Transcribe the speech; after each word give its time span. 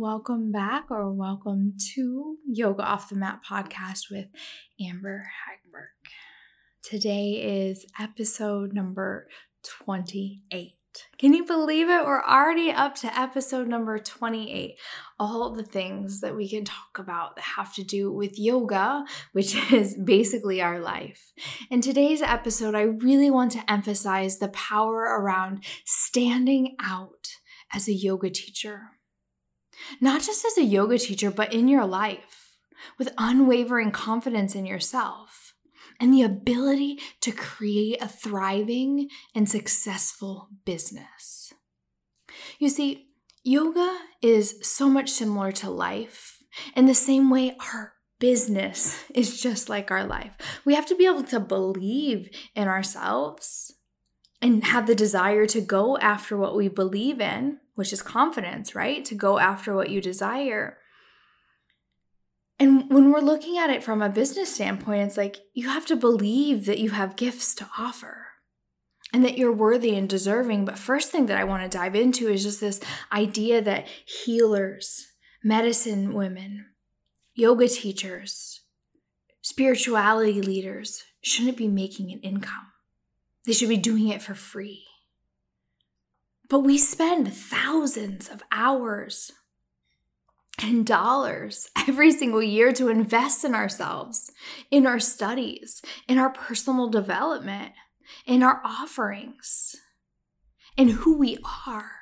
Welcome 0.00 0.50
back 0.50 0.86
or 0.90 1.12
welcome 1.12 1.74
to 1.92 2.38
Yoga 2.50 2.82
Off 2.82 3.10
the 3.10 3.16
Mat 3.16 3.40
podcast 3.46 4.10
with 4.10 4.28
Amber 4.80 5.26
Hagberg. 5.44 6.10
Today 6.82 7.66
is 7.68 7.84
episode 8.00 8.72
number 8.72 9.28
28. 9.62 10.72
Can 11.18 11.34
you 11.34 11.44
believe 11.44 11.90
it? 11.90 12.06
We're 12.06 12.22
already 12.22 12.70
up 12.70 12.94
to 12.94 13.14
episode 13.14 13.68
number 13.68 13.98
28. 13.98 14.78
All 15.18 15.52
the 15.52 15.62
things 15.62 16.22
that 16.22 16.34
we 16.34 16.48
can 16.48 16.64
talk 16.64 16.98
about 16.98 17.36
that 17.36 17.42
have 17.42 17.74
to 17.74 17.84
do 17.84 18.10
with 18.10 18.38
yoga, 18.38 19.04
which 19.32 19.54
is 19.70 19.94
basically 20.02 20.62
our 20.62 20.80
life. 20.80 21.34
In 21.70 21.82
today's 21.82 22.22
episode, 22.22 22.74
I 22.74 22.84
really 22.84 23.30
want 23.30 23.52
to 23.52 23.70
emphasize 23.70 24.38
the 24.38 24.48
power 24.48 25.00
around 25.00 25.62
standing 25.84 26.74
out 26.82 27.34
as 27.74 27.86
a 27.86 27.92
yoga 27.92 28.30
teacher 28.30 28.92
not 30.00 30.22
just 30.22 30.44
as 30.44 30.58
a 30.58 30.64
yoga 30.64 30.98
teacher, 30.98 31.30
but 31.30 31.52
in 31.52 31.68
your 31.68 31.86
life, 31.86 32.56
with 32.98 33.12
unwavering 33.18 33.90
confidence 33.90 34.54
in 34.54 34.66
yourself 34.66 35.54
and 35.98 36.14
the 36.14 36.22
ability 36.22 36.98
to 37.20 37.30
create 37.30 38.02
a 38.02 38.08
thriving 38.08 39.08
and 39.34 39.48
successful 39.48 40.48
business. 40.64 41.52
You 42.58 42.70
see, 42.70 43.08
yoga 43.44 43.98
is 44.22 44.58
so 44.62 44.88
much 44.88 45.10
similar 45.10 45.52
to 45.52 45.70
life 45.70 46.38
in 46.74 46.86
the 46.86 46.94
same 46.94 47.30
way 47.30 47.56
our 47.72 47.94
business 48.18 49.04
is 49.14 49.40
just 49.40 49.68
like 49.68 49.90
our 49.90 50.04
life. 50.04 50.32
We 50.64 50.74
have 50.74 50.86
to 50.86 50.96
be 50.96 51.06
able 51.06 51.24
to 51.24 51.40
believe 51.40 52.30
in 52.54 52.68
ourselves 52.68 53.74
and 54.42 54.64
have 54.64 54.86
the 54.86 54.94
desire 54.94 55.46
to 55.46 55.60
go 55.60 55.98
after 55.98 56.36
what 56.36 56.56
we 56.56 56.68
believe 56.68 57.20
in 57.20 57.58
which 57.80 57.94
is 57.94 58.02
confidence, 58.02 58.74
right? 58.74 59.06
To 59.06 59.14
go 59.14 59.38
after 59.38 59.74
what 59.74 59.88
you 59.88 60.02
desire. 60.02 60.76
And 62.58 62.90
when 62.90 63.10
we're 63.10 63.20
looking 63.20 63.56
at 63.56 63.70
it 63.70 63.82
from 63.82 64.02
a 64.02 64.10
business 64.10 64.54
standpoint, 64.54 65.06
it's 65.06 65.16
like 65.16 65.38
you 65.54 65.70
have 65.70 65.86
to 65.86 65.96
believe 65.96 66.66
that 66.66 66.78
you 66.78 66.90
have 66.90 67.16
gifts 67.16 67.54
to 67.54 67.70
offer 67.78 68.26
and 69.14 69.24
that 69.24 69.38
you're 69.38 69.50
worthy 69.50 69.96
and 69.96 70.10
deserving. 70.10 70.66
But 70.66 70.78
first 70.78 71.10
thing 71.10 71.24
that 71.24 71.38
I 71.38 71.44
want 71.44 71.62
to 71.62 71.78
dive 71.78 71.94
into 71.94 72.28
is 72.28 72.42
just 72.42 72.60
this 72.60 72.80
idea 73.10 73.62
that 73.62 73.88
healers, 74.04 75.06
medicine 75.42 76.12
women, 76.12 76.66
yoga 77.32 77.66
teachers, 77.66 78.60
spirituality 79.40 80.42
leaders 80.42 81.02
shouldn't 81.22 81.56
be 81.56 81.66
making 81.66 82.12
an 82.12 82.20
income. 82.20 82.69
They 83.46 83.52
should 83.52 83.68
be 83.68 83.76
doing 83.76 84.08
it 84.08 84.22
for 84.22 84.34
free. 84.34 84.84
But 86.48 86.60
we 86.60 86.78
spend 86.78 87.32
thousands 87.32 88.28
of 88.28 88.42
hours 88.50 89.30
and 90.62 90.84
dollars 90.84 91.68
every 91.88 92.10
single 92.12 92.42
year 92.42 92.72
to 92.72 92.88
invest 92.88 93.44
in 93.44 93.54
ourselves, 93.54 94.32
in 94.70 94.86
our 94.86 94.98
studies, 94.98 95.80
in 96.08 96.18
our 96.18 96.30
personal 96.30 96.88
development, 96.88 97.72
in 98.26 98.42
our 98.42 98.60
offerings, 98.64 99.76
in 100.76 100.88
who 100.88 101.16
we 101.16 101.38
are. 101.66 101.92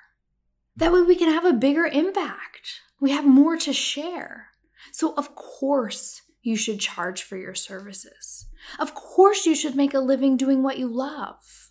That 0.76 0.92
way 0.92 1.02
we 1.02 1.16
can 1.16 1.30
have 1.30 1.44
a 1.44 1.52
bigger 1.52 1.86
impact. 1.86 2.80
We 3.00 3.10
have 3.12 3.26
more 3.26 3.56
to 3.58 3.72
share. 3.72 4.48
So, 4.92 5.14
of 5.14 5.34
course, 5.34 6.22
you 6.42 6.56
should 6.56 6.80
charge 6.80 7.22
for 7.22 7.36
your 7.36 7.54
services. 7.54 8.47
Of 8.78 8.94
course, 8.94 9.46
you 9.46 9.54
should 9.54 9.74
make 9.74 9.94
a 9.94 10.00
living 10.00 10.36
doing 10.36 10.62
what 10.62 10.78
you 10.78 10.88
love. 10.88 11.70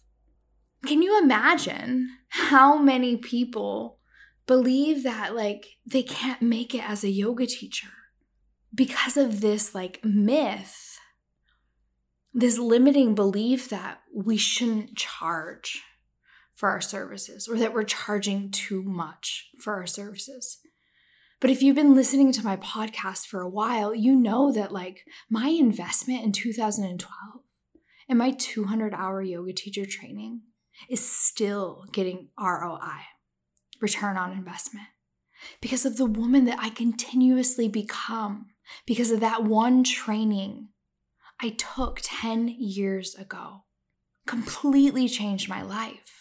Can 0.85 1.01
you 1.01 1.21
imagine 1.21 2.09
how 2.29 2.77
many 2.77 3.17
people 3.17 3.99
believe 4.45 5.03
that 5.03 5.35
like 5.35 5.65
they 5.85 6.03
can't 6.03 6.41
make 6.41 6.73
it 6.73 6.89
as 6.89 7.03
a 7.03 7.09
yoga 7.09 7.45
teacher 7.45 7.89
because 8.73 9.17
of 9.17 9.41
this 9.41 9.75
like 9.75 10.03
myth, 10.03 10.97
this 12.33 12.57
limiting 12.57 13.15
belief 13.15 13.69
that 13.69 14.01
we 14.13 14.37
shouldn't 14.37 14.95
charge 14.95 15.83
for 16.53 16.69
our 16.69 16.81
services 16.81 17.47
or 17.47 17.57
that 17.57 17.73
we're 17.73 17.83
charging 17.83 18.49
too 18.49 18.81
much 18.83 19.49
for 19.59 19.75
our 19.75 19.87
services. 19.87 20.59
But 21.39 21.51
if 21.51 21.61
you've 21.61 21.75
been 21.75 21.93
listening 21.93 22.31
to 22.31 22.43
my 22.43 22.57
podcast 22.57 23.27
for 23.27 23.41
a 23.41 23.49
while, 23.49 23.93
you 23.93 24.15
know 24.15 24.51
that 24.51 24.71
like 24.71 25.05
my 25.29 25.49
investment 25.49 26.23
in 26.23 26.31
2012 26.31 27.43
and 28.09 28.17
my 28.17 28.31
200 28.31 28.93
hour 28.93 29.21
yoga 29.21 29.53
teacher 29.53 29.85
training 29.85 30.41
is 30.89 31.07
still 31.07 31.85
getting 31.91 32.29
ROI, 32.39 33.01
return 33.79 34.17
on 34.17 34.31
investment, 34.31 34.87
because 35.61 35.85
of 35.85 35.97
the 35.97 36.05
woman 36.05 36.45
that 36.45 36.59
I 36.59 36.69
continuously 36.69 37.67
become, 37.67 38.47
because 38.87 39.11
of 39.11 39.19
that 39.19 39.43
one 39.43 39.83
training 39.83 40.69
I 41.39 41.49
took 41.49 41.99
10 42.01 42.47
years 42.47 43.13
ago. 43.13 43.65
Completely 44.25 45.07
changed 45.07 45.47
my 45.47 45.61
life. 45.61 46.16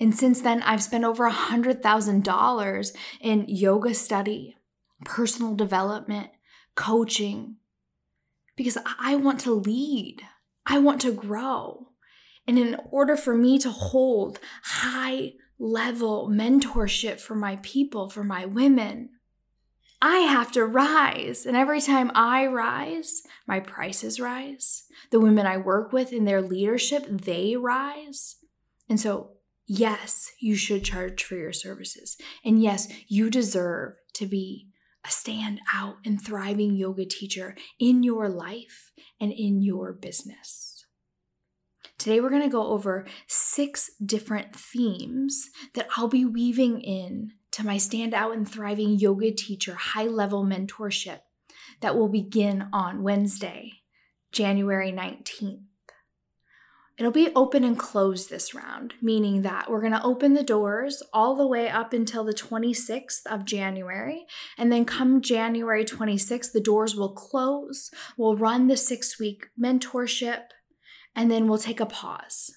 And 0.00 0.16
since 0.16 0.40
then, 0.40 0.62
I've 0.62 0.82
spent 0.82 1.04
over 1.04 1.30
$100,000 1.30 2.96
in 3.20 3.44
yoga 3.48 3.94
study, 3.94 4.56
personal 5.04 5.54
development, 5.54 6.30
coaching, 6.74 7.56
because 8.56 8.78
I 8.98 9.16
want 9.16 9.40
to 9.40 9.52
lead. 9.52 10.22
I 10.66 10.78
want 10.78 11.02
to 11.02 11.12
grow. 11.12 11.88
And 12.46 12.58
in 12.58 12.78
order 12.90 13.16
for 13.16 13.34
me 13.34 13.58
to 13.58 13.70
hold 13.70 14.40
high 14.64 15.32
level 15.58 16.28
mentorship 16.30 17.20
for 17.20 17.34
my 17.34 17.58
people, 17.62 18.08
for 18.08 18.24
my 18.24 18.46
women, 18.46 19.10
I 20.02 20.20
have 20.20 20.50
to 20.52 20.64
rise. 20.64 21.44
And 21.44 21.56
every 21.56 21.82
time 21.82 22.10
I 22.14 22.46
rise, 22.46 23.22
my 23.46 23.60
prices 23.60 24.18
rise. 24.18 24.84
The 25.10 25.20
women 25.20 25.46
I 25.46 25.58
work 25.58 25.92
with 25.92 26.12
in 26.12 26.24
their 26.24 26.40
leadership, 26.40 27.06
they 27.06 27.56
rise. 27.56 28.36
And 28.88 28.98
so, 28.98 29.32
yes, 29.70 30.32
you 30.40 30.56
should 30.56 30.84
charge 30.84 31.22
for 31.22 31.36
your 31.36 31.52
services. 31.52 32.16
And 32.44 32.60
yes, 32.60 32.88
you 33.06 33.30
deserve 33.30 33.94
to 34.14 34.26
be 34.26 34.66
a 35.06 35.10
stand 35.10 35.60
out 35.72 35.94
and 36.04 36.20
thriving 36.20 36.74
yoga 36.74 37.04
teacher 37.04 37.54
in 37.78 38.02
your 38.02 38.28
life 38.28 38.90
and 39.20 39.32
in 39.32 39.62
your 39.62 39.92
business. 39.92 40.84
Today, 41.98 42.20
we're 42.20 42.30
going 42.30 42.42
to 42.42 42.48
go 42.48 42.66
over 42.66 43.06
six 43.28 43.90
different 44.04 44.56
themes 44.56 45.50
that 45.74 45.86
I'll 45.96 46.08
be 46.08 46.24
weaving 46.24 46.80
in 46.80 47.32
to 47.52 47.64
my 47.64 47.76
Standout 47.76 48.32
and 48.32 48.48
Thriving 48.50 48.98
Yoga 48.98 49.30
Teacher 49.30 49.74
high 49.74 50.06
level 50.06 50.44
mentorship 50.44 51.20
that 51.80 51.96
will 51.96 52.08
begin 52.08 52.66
on 52.72 53.04
Wednesday, 53.04 53.72
January 54.32 54.90
19th. 54.90 55.69
It'll 57.00 57.10
be 57.10 57.30
open 57.34 57.64
and 57.64 57.78
closed 57.78 58.28
this 58.28 58.54
round, 58.54 58.92
meaning 59.00 59.40
that 59.40 59.70
we're 59.70 59.80
going 59.80 59.94
to 59.94 60.02
open 60.02 60.34
the 60.34 60.42
doors 60.42 61.02
all 61.14 61.34
the 61.34 61.46
way 61.46 61.66
up 61.66 61.94
until 61.94 62.24
the 62.24 62.34
26th 62.34 63.24
of 63.24 63.46
January. 63.46 64.26
And 64.58 64.70
then 64.70 64.84
come 64.84 65.22
January 65.22 65.86
26th, 65.86 66.52
the 66.52 66.60
doors 66.60 66.94
will 66.94 67.14
close. 67.14 67.90
We'll 68.18 68.36
run 68.36 68.66
the 68.66 68.76
six 68.76 69.18
week 69.18 69.46
mentorship 69.58 70.42
and 71.16 71.30
then 71.30 71.48
we'll 71.48 71.56
take 71.56 71.80
a 71.80 71.86
pause. 71.86 72.50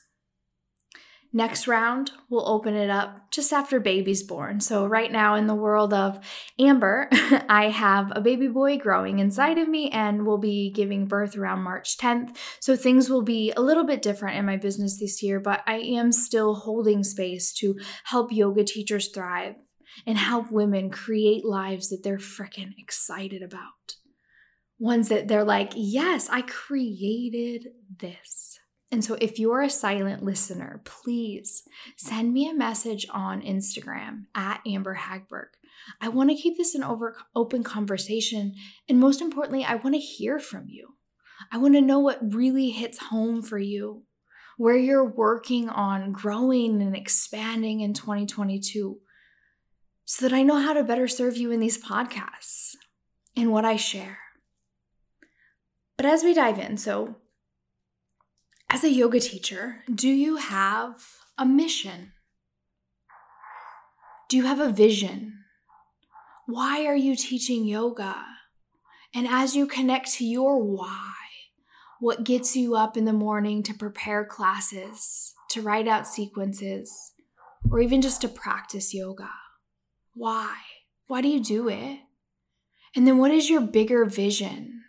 Next 1.35 1.67
round, 1.67 2.11
we'll 2.29 2.47
open 2.47 2.75
it 2.75 2.91
up 2.91 3.31
just 3.31 3.51
after 3.51 3.79
baby's 3.79 4.21
born. 4.21 4.59
So, 4.59 4.85
right 4.85 5.11
now 5.11 5.33
in 5.33 5.47
the 5.47 5.55
world 5.55 5.91
of 5.91 6.19
Amber, 6.59 7.09
I 7.49 7.69
have 7.69 8.11
a 8.15 8.21
baby 8.21 8.47
boy 8.47 8.77
growing 8.77 9.17
inside 9.17 9.57
of 9.57 9.67
me 9.67 9.89
and 9.89 10.27
will 10.27 10.37
be 10.37 10.69
giving 10.69 11.07
birth 11.07 11.35
around 11.35 11.63
March 11.63 11.97
10th. 11.97 12.37
So, 12.59 12.75
things 12.75 13.09
will 13.09 13.23
be 13.23 13.51
a 13.57 13.61
little 13.61 13.83
bit 13.83 14.03
different 14.03 14.37
in 14.37 14.45
my 14.45 14.57
business 14.57 14.99
this 14.99 15.23
year, 15.23 15.39
but 15.39 15.63
I 15.65 15.77
am 15.77 16.11
still 16.11 16.53
holding 16.53 17.03
space 17.03 17.51
to 17.53 17.79
help 18.03 18.31
yoga 18.31 18.63
teachers 18.63 19.09
thrive 19.09 19.55
and 20.05 20.19
help 20.19 20.51
women 20.51 20.91
create 20.91 21.43
lives 21.43 21.89
that 21.89 22.03
they're 22.03 22.17
freaking 22.17 22.73
excited 22.77 23.41
about. 23.41 23.95
Ones 24.77 25.09
that 25.09 25.27
they're 25.27 25.43
like, 25.43 25.71
yes, 25.75 26.29
I 26.29 26.43
created 26.43 27.69
this. 27.99 28.52
And 28.93 29.03
so, 29.03 29.17
if 29.19 29.39
you're 29.39 29.63
a 29.63 29.71
silent 29.71 30.23
listener, 30.23 30.79
please 30.85 31.63
send 31.97 32.31
me 32.31 32.47
a 32.47 32.53
message 32.53 33.07
on 33.09 33.41
Instagram 33.41 34.25
at 34.35 34.61
Amber 34.67 34.93
Hagberg. 34.93 35.47
I 35.99 36.09
want 36.09 36.29
to 36.29 36.35
keep 36.35 36.59
this 36.59 36.75
an 36.75 36.83
over, 36.83 37.17
open 37.35 37.63
conversation. 37.63 38.53
And 38.87 38.99
most 38.99 39.19
importantly, 39.19 39.63
I 39.63 39.73
want 39.73 39.95
to 39.95 39.99
hear 39.99 40.37
from 40.37 40.65
you. 40.67 40.89
I 41.51 41.57
want 41.57 41.73
to 41.73 41.81
know 41.81 41.97
what 41.97 42.35
really 42.35 42.69
hits 42.69 42.99
home 43.05 43.41
for 43.41 43.57
you, 43.57 44.03
where 44.57 44.77
you're 44.77 45.03
working 45.03 45.69
on 45.69 46.11
growing 46.11 46.79
and 46.79 46.95
expanding 46.95 47.79
in 47.79 47.95
2022, 47.95 48.99
so 50.05 50.29
that 50.29 50.35
I 50.35 50.43
know 50.43 50.57
how 50.57 50.73
to 50.73 50.83
better 50.83 51.07
serve 51.07 51.35
you 51.35 51.49
in 51.49 51.59
these 51.59 51.83
podcasts 51.83 52.75
and 53.35 53.51
what 53.51 53.65
I 53.65 53.75
share. 53.75 54.19
But 55.97 56.05
as 56.05 56.23
we 56.23 56.35
dive 56.35 56.59
in, 56.59 56.77
so 56.77 57.15
as 58.73 58.83
a 58.83 58.89
yoga 58.89 59.19
teacher, 59.19 59.83
do 59.93 60.09
you 60.09 60.37
have 60.37 60.95
a 61.37 61.45
mission? 61.45 62.11
Do 64.29 64.35
you 64.35 64.45
have 64.45 64.59
a 64.59 64.71
vision? 64.71 65.43
Why 66.47 66.87
are 66.87 66.95
you 66.95 67.15
teaching 67.15 67.65
yoga? 67.65 68.15
And 69.13 69.27
as 69.27 69.55
you 69.55 69.67
connect 69.67 70.11
to 70.13 70.25
your 70.25 70.57
why, 70.57 71.13
what 71.99 72.23
gets 72.23 72.55
you 72.55 72.75
up 72.75 72.97
in 72.97 73.05
the 73.05 73.13
morning 73.13 73.61
to 73.61 73.75
prepare 73.75 74.25
classes, 74.25 75.35
to 75.51 75.61
write 75.61 75.87
out 75.87 76.07
sequences, 76.07 77.11
or 77.69 77.79
even 77.79 78.01
just 78.01 78.21
to 78.21 78.27
practice 78.27 78.91
yoga? 78.91 79.29
Why? 80.15 80.57
Why 81.05 81.21
do 81.21 81.27
you 81.27 81.43
do 81.43 81.69
it? 81.69 81.99
And 82.95 83.05
then 83.05 83.19
what 83.19 83.29
is 83.29 83.51
your 83.51 83.61
bigger 83.61 84.03
vision? 84.05 84.82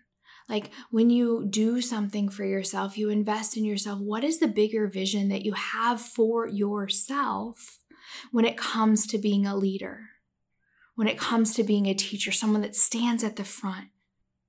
Like 0.49 0.70
when 0.91 1.11
you 1.11 1.46
do 1.49 1.81
something 1.81 2.29
for 2.29 2.44
yourself, 2.44 2.99
you 2.99 3.08
invest 3.08 3.56
in 3.56 3.64
yourself. 3.64 4.00
What 4.00 4.25
is 4.25 4.41
the 4.41 4.49
bigger 4.49 4.87
vision 4.88 5.29
that 5.29 5.44
you 5.44 5.52
have 5.52 6.00
for 6.00 6.46
yourself 6.46 7.79
when 8.31 8.44
it 8.44 8.58
comes 8.58 9.06
to 9.06 9.19
being 9.19 9.46
a 9.46 9.56
leader? 9.56 10.00
When 10.96 11.08
it 11.08 11.19
comes 11.19 11.55
to 11.55 11.64
being 11.64 11.87
a 11.87 11.94
teacher, 11.94 12.31
someone 12.31 12.62
that 12.62 12.76
stands 12.76 13.25
at 13.25 13.37
the 13.37 13.44
front, 13.44 13.88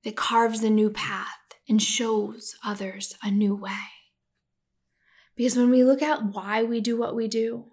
that 0.04 0.16
carves 0.16 0.64
a 0.64 0.70
new 0.70 0.92
path 0.92 1.30
and 1.68 1.82
shows 1.82 2.56
others 2.64 3.16
a 3.24 3.32
new 3.32 3.56
way. 3.56 3.72
Because 5.36 5.58
when 5.58 5.72
we 5.72 5.84
look 5.84 6.04
at 6.04 6.24
why 6.24 6.62
we 6.62 6.82
do 6.82 6.98
what 6.98 7.16
we 7.16 7.28
do, 7.28 7.66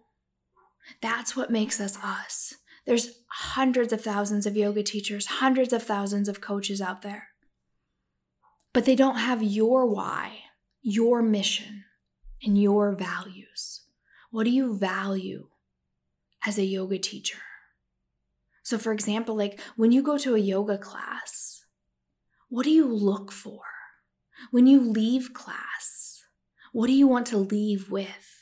that's 1.02 1.36
what 1.36 1.50
makes 1.50 1.80
us 1.80 1.98
us. 2.02 2.54
There's 2.86 3.20
hundreds 3.28 3.92
of 3.92 4.00
thousands 4.00 4.46
of 4.46 4.56
yoga 4.56 4.82
teachers, 4.82 5.26
hundreds 5.26 5.72
of 5.72 5.82
thousands 5.82 6.28
of 6.28 6.40
coaches 6.40 6.80
out 6.80 7.02
there 7.02 7.28
but 8.72 8.84
they 8.84 8.94
don't 8.94 9.16
have 9.16 9.42
your 9.42 9.86
why, 9.86 10.38
your 10.82 11.22
mission, 11.22 11.84
and 12.42 12.60
your 12.60 12.94
values. 12.94 13.82
What 14.30 14.44
do 14.44 14.50
you 14.50 14.76
value 14.76 15.48
as 16.46 16.58
a 16.58 16.64
yoga 16.64 16.98
teacher? 16.98 17.38
So, 18.62 18.78
for 18.78 18.92
example, 18.92 19.36
like 19.36 19.60
when 19.76 19.92
you 19.92 20.02
go 20.02 20.16
to 20.18 20.34
a 20.34 20.38
yoga 20.38 20.78
class, 20.78 21.64
what 22.48 22.64
do 22.64 22.70
you 22.70 22.86
look 22.86 23.32
for? 23.32 23.60
When 24.50 24.66
you 24.66 24.80
leave 24.80 25.34
class, 25.34 26.22
what 26.72 26.86
do 26.86 26.92
you 26.92 27.06
want 27.06 27.26
to 27.26 27.38
leave 27.38 27.90
with? 27.90 28.38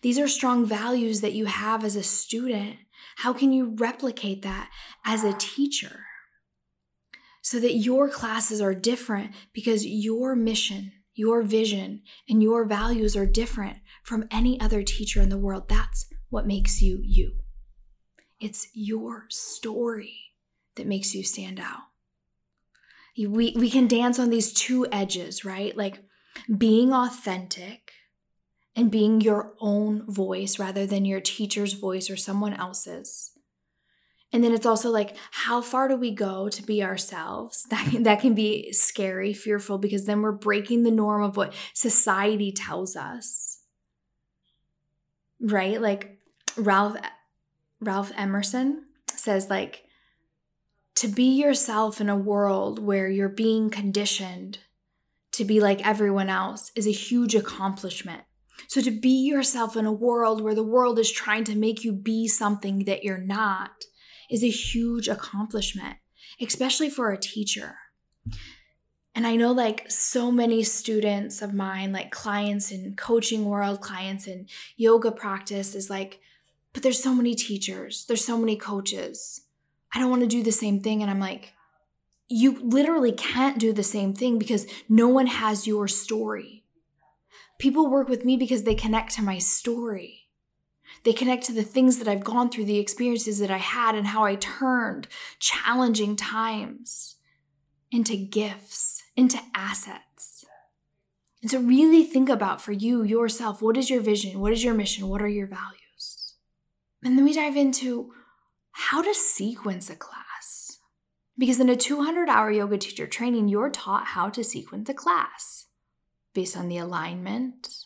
These 0.00 0.18
are 0.18 0.28
strong 0.28 0.64
values 0.64 1.20
that 1.20 1.32
you 1.32 1.46
have 1.46 1.84
as 1.84 1.96
a 1.96 2.02
student. 2.02 2.76
How 3.16 3.32
can 3.32 3.52
you 3.52 3.74
replicate 3.76 4.42
that 4.42 4.70
as 5.04 5.24
a 5.24 5.34
teacher? 5.34 6.06
So 7.52 7.60
that 7.60 7.74
your 7.74 8.08
classes 8.08 8.62
are 8.62 8.74
different 8.74 9.30
because 9.52 9.84
your 9.84 10.34
mission, 10.34 10.90
your 11.12 11.42
vision, 11.42 12.00
and 12.26 12.42
your 12.42 12.64
values 12.64 13.14
are 13.14 13.26
different 13.26 13.76
from 14.02 14.26
any 14.30 14.58
other 14.58 14.82
teacher 14.82 15.20
in 15.20 15.28
the 15.28 15.36
world. 15.36 15.68
That's 15.68 16.06
what 16.30 16.46
makes 16.46 16.80
you 16.80 17.00
you. 17.04 17.40
It's 18.40 18.68
your 18.72 19.26
story 19.28 20.32
that 20.76 20.86
makes 20.86 21.14
you 21.14 21.22
stand 21.22 21.60
out. 21.60 21.80
We, 23.18 23.52
we 23.54 23.68
can 23.68 23.86
dance 23.86 24.18
on 24.18 24.30
these 24.30 24.54
two 24.54 24.86
edges, 24.90 25.44
right? 25.44 25.76
Like 25.76 26.02
being 26.56 26.90
authentic 26.90 27.92
and 28.74 28.90
being 28.90 29.20
your 29.20 29.52
own 29.60 30.10
voice 30.10 30.58
rather 30.58 30.86
than 30.86 31.04
your 31.04 31.20
teacher's 31.20 31.74
voice 31.74 32.08
or 32.08 32.16
someone 32.16 32.54
else's 32.54 33.31
and 34.32 34.42
then 34.42 34.52
it's 34.52 34.64
also 34.64 34.90
like, 34.90 35.14
how 35.30 35.60
far 35.60 35.88
do 35.88 35.96
we 35.96 36.10
go 36.10 36.48
to 36.48 36.62
be 36.62 36.82
ourselves? 36.82 37.66
That, 37.72 38.04
that 38.04 38.20
can 38.20 38.34
be 38.34 38.72
scary, 38.72 39.32
fearful, 39.32 39.78
because 39.78 40.04
then 40.04 40.22
we're 40.22 40.32
breaking 40.32 40.82
the 40.82 40.90
norm 40.90 41.22
of 41.22 41.36
what 41.36 41.54
society 41.74 42.52
tells 42.52 42.96
us. 42.96 43.60
Right? 45.40 45.80
Like 45.80 46.18
Ralph 46.56 46.96
Ralph 47.80 48.12
Emerson 48.16 48.84
says 49.08 49.50
like 49.50 49.84
to 50.94 51.08
be 51.08 51.34
yourself 51.34 52.00
in 52.00 52.08
a 52.08 52.16
world 52.16 52.78
where 52.78 53.08
you're 53.08 53.28
being 53.28 53.70
conditioned 53.70 54.58
to 55.32 55.44
be 55.44 55.58
like 55.58 55.84
everyone 55.84 56.28
else 56.28 56.70
is 56.76 56.86
a 56.86 56.92
huge 56.92 57.34
accomplishment. 57.34 58.22
So 58.68 58.80
to 58.82 58.90
be 58.90 59.26
yourself 59.26 59.76
in 59.76 59.86
a 59.86 59.92
world 59.92 60.40
where 60.40 60.54
the 60.54 60.62
world 60.62 60.98
is 60.98 61.10
trying 61.10 61.44
to 61.44 61.56
make 61.56 61.82
you 61.82 61.92
be 61.92 62.28
something 62.28 62.84
that 62.84 63.02
you're 63.02 63.18
not 63.18 63.84
is 64.32 64.42
a 64.42 64.48
huge 64.48 65.08
accomplishment, 65.08 65.98
especially 66.40 66.88
for 66.88 67.12
a 67.12 67.18
teacher. 67.18 67.76
And 69.14 69.26
I 69.26 69.36
know 69.36 69.52
like 69.52 69.90
so 69.90 70.32
many 70.32 70.62
students 70.62 71.42
of 71.42 71.52
mine, 71.52 71.92
like 71.92 72.10
clients 72.10 72.72
in 72.72 72.96
coaching 72.96 73.44
world, 73.44 73.82
clients 73.82 74.26
in 74.26 74.46
yoga 74.76 75.12
practice, 75.12 75.74
is 75.74 75.90
like, 75.90 76.20
but 76.72 76.82
there's 76.82 77.02
so 77.02 77.14
many 77.14 77.34
teachers, 77.34 78.06
there's 78.06 78.24
so 78.24 78.38
many 78.38 78.56
coaches. 78.56 79.42
I 79.94 80.00
don't 80.00 80.08
want 80.08 80.22
to 80.22 80.28
do 80.28 80.42
the 80.42 80.50
same 80.50 80.80
thing. 80.80 81.02
And 81.02 81.10
I'm 81.10 81.20
like, 81.20 81.52
you 82.28 82.58
literally 82.62 83.12
can't 83.12 83.58
do 83.58 83.74
the 83.74 83.82
same 83.82 84.14
thing 84.14 84.38
because 84.38 84.66
no 84.88 85.08
one 85.08 85.26
has 85.26 85.66
your 85.66 85.86
story. 85.86 86.64
People 87.58 87.90
work 87.90 88.08
with 88.08 88.24
me 88.24 88.38
because 88.38 88.62
they 88.62 88.74
connect 88.74 89.12
to 89.16 89.22
my 89.22 89.36
story. 89.36 90.21
They 91.04 91.12
connect 91.12 91.44
to 91.44 91.52
the 91.52 91.62
things 91.62 91.98
that 91.98 92.08
I've 92.08 92.24
gone 92.24 92.50
through, 92.50 92.66
the 92.66 92.78
experiences 92.78 93.38
that 93.38 93.50
I 93.50 93.58
had, 93.58 93.94
and 93.94 94.08
how 94.08 94.24
I 94.24 94.36
turned 94.36 95.08
challenging 95.38 96.16
times 96.16 97.16
into 97.90 98.16
gifts, 98.16 99.02
into 99.16 99.38
assets. 99.54 100.44
And 101.42 101.50
so, 101.50 101.60
really 101.60 102.04
think 102.04 102.28
about 102.28 102.60
for 102.60 102.72
you, 102.72 103.02
yourself, 103.02 103.60
what 103.60 103.76
is 103.76 103.90
your 103.90 104.00
vision? 104.00 104.40
What 104.40 104.52
is 104.52 104.62
your 104.62 104.74
mission? 104.74 105.08
What 105.08 105.20
are 105.20 105.28
your 105.28 105.48
values? 105.48 106.34
And 107.04 107.18
then 107.18 107.24
we 107.24 107.34
dive 107.34 107.56
into 107.56 108.12
how 108.70 109.02
to 109.02 109.12
sequence 109.12 109.90
a 109.90 109.96
class. 109.96 110.78
Because 111.36 111.60
in 111.60 111.68
a 111.68 111.76
200 111.76 112.28
hour 112.28 112.50
yoga 112.50 112.78
teacher 112.78 113.06
training, 113.06 113.48
you're 113.48 113.70
taught 113.70 114.06
how 114.08 114.28
to 114.30 114.44
sequence 114.44 114.88
a 114.88 114.94
class 114.94 115.66
based 116.34 116.56
on 116.56 116.68
the 116.68 116.78
alignment, 116.78 117.81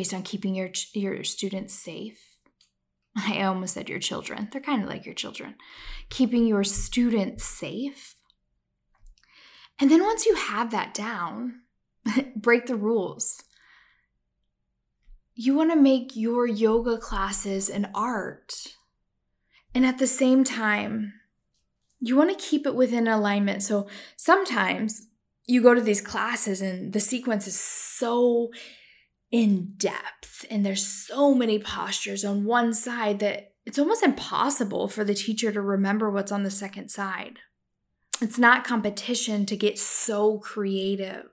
based 0.00 0.14
on 0.14 0.22
keeping 0.22 0.54
your 0.54 0.70
your 0.94 1.22
students 1.22 1.74
safe. 1.74 2.38
I 3.18 3.42
almost 3.42 3.74
said 3.74 3.90
your 3.90 3.98
children. 3.98 4.48
They're 4.50 4.62
kind 4.62 4.82
of 4.82 4.88
like 4.88 5.04
your 5.04 5.14
children. 5.14 5.56
Keeping 6.08 6.46
your 6.46 6.64
students 6.64 7.44
safe. 7.44 8.14
And 9.78 9.90
then 9.90 10.02
once 10.02 10.24
you 10.24 10.36
have 10.36 10.70
that 10.70 10.94
down, 10.94 11.60
break 12.34 12.64
the 12.64 12.76
rules. 12.76 13.42
You 15.34 15.54
want 15.54 15.70
to 15.70 15.76
make 15.76 16.16
your 16.16 16.46
yoga 16.46 16.96
classes 16.96 17.68
an 17.68 17.90
art. 17.94 18.54
And 19.74 19.84
at 19.84 19.98
the 19.98 20.06
same 20.06 20.44
time, 20.44 21.12
you 22.00 22.16
want 22.16 22.30
to 22.30 22.46
keep 22.48 22.66
it 22.66 22.74
within 22.74 23.06
alignment. 23.06 23.62
So 23.62 23.86
sometimes 24.16 25.08
you 25.46 25.60
go 25.60 25.74
to 25.74 25.82
these 25.82 26.00
classes 26.00 26.62
and 26.62 26.94
the 26.94 27.00
sequence 27.00 27.46
is 27.46 27.60
so 27.60 28.50
in 29.30 29.74
depth 29.76 30.44
and 30.50 30.64
there's 30.64 30.86
so 30.86 31.34
many 31.34 31.58
postures 31.58 32.24
on 32.24 32.44
one 32.44 32.72
side 32.72 33.20
that 33.20 33.52
it's 33.64 33.78
almost 33.78 34.02
impossible 34.02 34.88
for 34.88 35.04
the 35.04 35.14
teacher 35.14 35.52
to 35.52 35.60
remember 35.60 36.10
what's 36.10 36.32
on 36.32 36.42
the 36.42 36.50
second 36.50 36.90
side. 36.90 37.38
It's 38.20 38.38
not 38.38 38.64
competition 38.64 39.46
to 39.46 39.56
get 39.56 39.78
so 39.78 40.38
creative. 40.38 41.30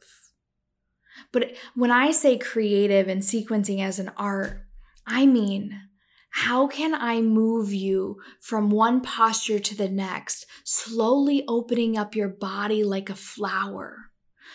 But 1.31 1.55
when 1.75 1.91
I 1.91 2.11
say 2.11 2.37
creative 2.37 3.07
and 3.07 3.21
sequencing 3.21 3.81
as 3.81 3.99
an 3.99 4.11
art, 4.17 4.61
I 5.05 5.25
mean, 5.25 5.81
how 6.29 6.67
can 6.67 6.93
I 6.93 7.21
move 7.21 7.73
you 7.73 8.17
from 8.41 8.69
one 8.69 9.01
posture 9.01 9.59
to 9.59 9.75
the 9.75 9.89
next, 9.89 10.45
slowly 10.63 11.43
opening 11.47 11.97
up 11.97 12.15
your 12.15 12.29
body 12.29 12.83
like 12.83 13.09
a 13.09 13.15
flower 13.15 14.11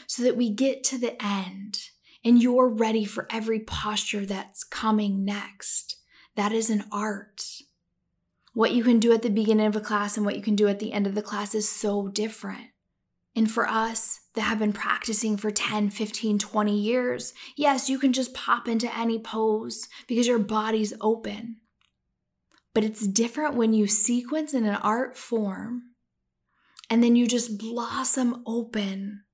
so 0.06 0.22
that 0.22 0.36
we 0.36 0.50
get 0.50 0.84
to 0.84 0.98
the 0.98 1.20
end 1.22 1.80
and 2.24 2.42
you're 2.42 2.68
ready 2.68 3.04
for 3.04 3.26
every 3.30 3.60
posture 3.60 4.24
that's 4.24 4.64
coming 4.64 5.24
next. 5.24 5.96
That 6.36 6.52
is 6.52 6.70
an 6.70 6.84
art. 6.92 7.42
What 8.54 8.72
you 8.72 8.84
can 8.84 8.98
do 8.98 9.12
at 9.12 9.22
the 9.22 9.30
beginning 9.30 9.66
of 9.66 9.76
a 9.76 9.80
class 9.80 10.16
and 10.16 10.26
what 10.26 10.36
you 10.36 10.42
can 10.42 10.56
do 10.56 10.68
at 10.68 10.78
the 10.78 10.92
end 10.92 11.06
of 11.06 11.14
the 11.14 11.22
class 11.22 11.54
is 11.54 11.68
so 11.68 12.08
different. 12.08 12.68
And 13.34 13.50
for 13.50 13.66
us, 13.66 14.20
that 14.34 14.42
have 14.42 14.58
been 14.58 14.72
practicing 14.72 15.36
for 15.36 15.50
10, 15.50 15.90
15, 15.90 16.38
20 16.38 16.78
years, 16.78 17.32
yes, 17.56 17.88
you 17.88 17.98
can 17.98 18.12
just 18.12 18.34
pop 18.34 18.68
into 18.68 18.94
any 18.96 19.18
pose 19.18 19.88
because 20.06 20.26
your 20.26 20.38
body's 20.38 20.94
open. 21.00 21.56
But 22.74 22.84
it's 22.84 23.06
different 23.06 23.54
when 23.54 23.72
you 23.72 23.86
sequence 23.86 24.54
in 24.54 24.64
an 24.64 24.76
art 24.76 25.16
form 25.16 25.82
and 26.88 27.02
then 27.02 27.16
you 27.16 27.26
just 27.26 27.58
blossom 27.58 28.42
open 28.46 29.24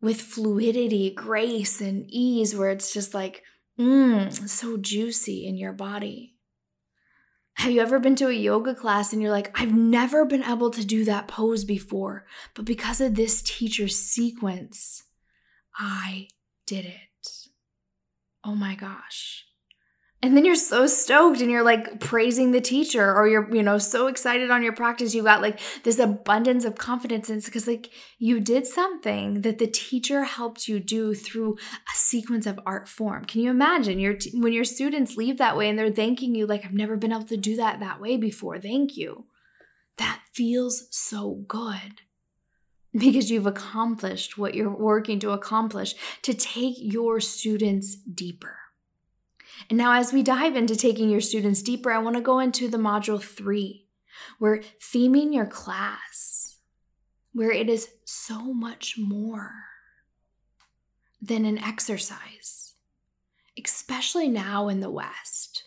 with 0.00 0.20
fluidity, 0.20 1.10
grace, 1.10 1.80
and 1.80 2.06
ease, 2.08 2.54
where 2.54 2.70
it's 2.70 2.92
just 2.92 3.14
like, 3.14 3.42
mmm, 3.78 4.32
so 4.48 4.76
juicy 4.76 5.46
in 5.46 5.56
your 5.56 5.72
body. 5.72 6.34
Have 7.54 7.72
you 7.72 7.80
ever 7.80 7.98
been 7.98 8.14
to 8.16 8.28
a 8.28 8.32
yoga 8.32 8.72
class 8.72 9.12
and 9.12 9.20
you're 9.20 9.32
like, 9.32 9.50
I've 9.60 9.74
never 9.74 10.24
been 10.24 10.44
able 10.44 10.70
to 10.70 10.86
do 10.86 11.04
that 11.06 11.26
pose 11.26 11.64
before, 11.64 12.24
but 12.54 12.64
because 12.64 13.00
of 13.00 13.16
this 13.16 13.42
teacher's 13.42 13.96
sequence, 13.98 15.02
I 15.76 16.28
did 16.66 16.84
it. 16.84 17.48
Oh 18.44 18.54
my 18.54 18.76
gosh. 18.76 19.47
And 20.20 20.36
then 20.36 20.44
you're 20.44 20.56
so 20.56 20.88
stoked 20.88 21.40
and 21.40 21.48
you're 21.48 21.62
like 21.62 22.00
praising 22.00 22.50
the 22.50 22.60
teacher 22.60 23.14
or 23.14 23.28
you're, 23.28 23.54
you 23.54 23.62
know, 23.62 23.78
so 23.78 24.08
excited 24.08 24.50
on 24.50 24.64
your 24.64 24.72
practice. 24.72 25.14
You 25.14 25.22
got 25.22 25.42
like 25.42 25.60
this 25.84 26.00
abundance 26.00 26.64
of 26.64 26.74
confidence. 26.74 27.28
And 27.28 27.38
it's 27.38 27.46
because 27.46 27.68
like 27.68 27.90
you 28.18 28.40
did 28.40 28.66
something 28.66 29.42
that 29.42 29.58
the 29.58 29.68
teacher 29.68 30.24
helped 30.24 30.66
you 30.66 30.80
do 30.80 31.14
through 31.14 31.54
a 31.54 31.96
sequence 31.96 32.46
of 32.46 32.58
art 32.66 32.88
form. 32.88 33.26
Can 33.26 33.42
you 33.42 33.50
imagine 33.50 34.00
your 34.00 34.14
t- 34.14 34.32
when 34.34 34.52
your 34.52 34.64
students 34.64 35.16
leave 35.16 35.38
that 35.38 35.56
way 35.56 35.68
and 35.68 35.78
they're 35.78 35.92
thanking 35.92 36.34
you 36.34 36.46
like, 36.46 36.64
I've 36.64 36.72
never 36.72 36.96
been 36.96 37.12
able 37.12 37.22
to 37.26 37.36
do 37.36 37.54
that 37.54 37.78
that 37.78 38.00
way 38.00 38.16
before. 38.16 38.58
Thank 38.58 38.96
you. 38.96 39.26
That 39.98 40.20
feels 40.34 40.88
so 40.90 41.44
good 41.46 42.02
because 42.92 43.30
you've 43.30 43.46
accomplished 43.46 44.36
what 44.36 44.54
you're 44.54 44.68
working 44.68 45.20
to 45.20 45.30
accomplish 45.30 45.94
to 46.22 46.34
take 46.34 46.74
your 46.78 47.20
students 47.20 47.94
deeper. 47.94 48.56
And 49.68 49.78
now, 49.78 49.92
as 49.92 50.12
we 50.12 50.22
dive 50.22 50.56
into 50.56 50.76
taking 50.76 51.10
your 51.10 51.20
students 51.20 51.62
deeper, 51.62 51.90
I 51.90 51.98
want 51.98 52.16
to 52.16 52.22
go 52.22 52.38
into 52.38 52.68
the 52.68 52.78
module 52.78 53.22
three, 53.22 53.86
where 54.38 54.62
theming 54.80 55.34
your 55.34 55.46
class, 55.46 56.58
where 57.32 57.50
it 57.50 57.68
is 57.68 57.88
so 58.04 58.52
much 58.52 58.96
more 58.98 59.52
than 61.20 61.44
an 61.44 61.58
exercise, 61.58 62.74
especially 63.62 64.28
now 64.28 64.68
in 64.68 64.80
the 64.80 64.90
West. 64.90 65.64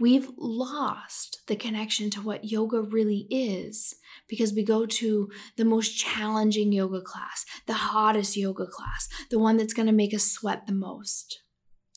We've 0.00 0.30
lost 0.38 1.40
the 1.46 1.56
connection 1.56 2.08
to 2.10 2.22
what 2.22 2.50
yoga 2.50 2.80
really 2.80 3.26
is 3.30 3.96
because 4.28 4.54
we 4.54 4.64
go 4.64 4.86
to 4.86 5.30
the 5.56 5.64
most 5.66 5.98
challenging 5.98 6.72
yoga 6.72 7.02
class, 7.02 7.44
the 7.66 7.74
hottest 7.74 8.34
yoga 8.34 8.66
class, 8.66 9.08
the 9.30 9.38
one 9.38 9.58
that's 9.58 9.74
going 9.74 9.86
to 9.86 9.92
make 9.92 10.14
us 10.14 10.24
sweat 10.24 10.66
the 10.66 10.72
most. 10.72 11.42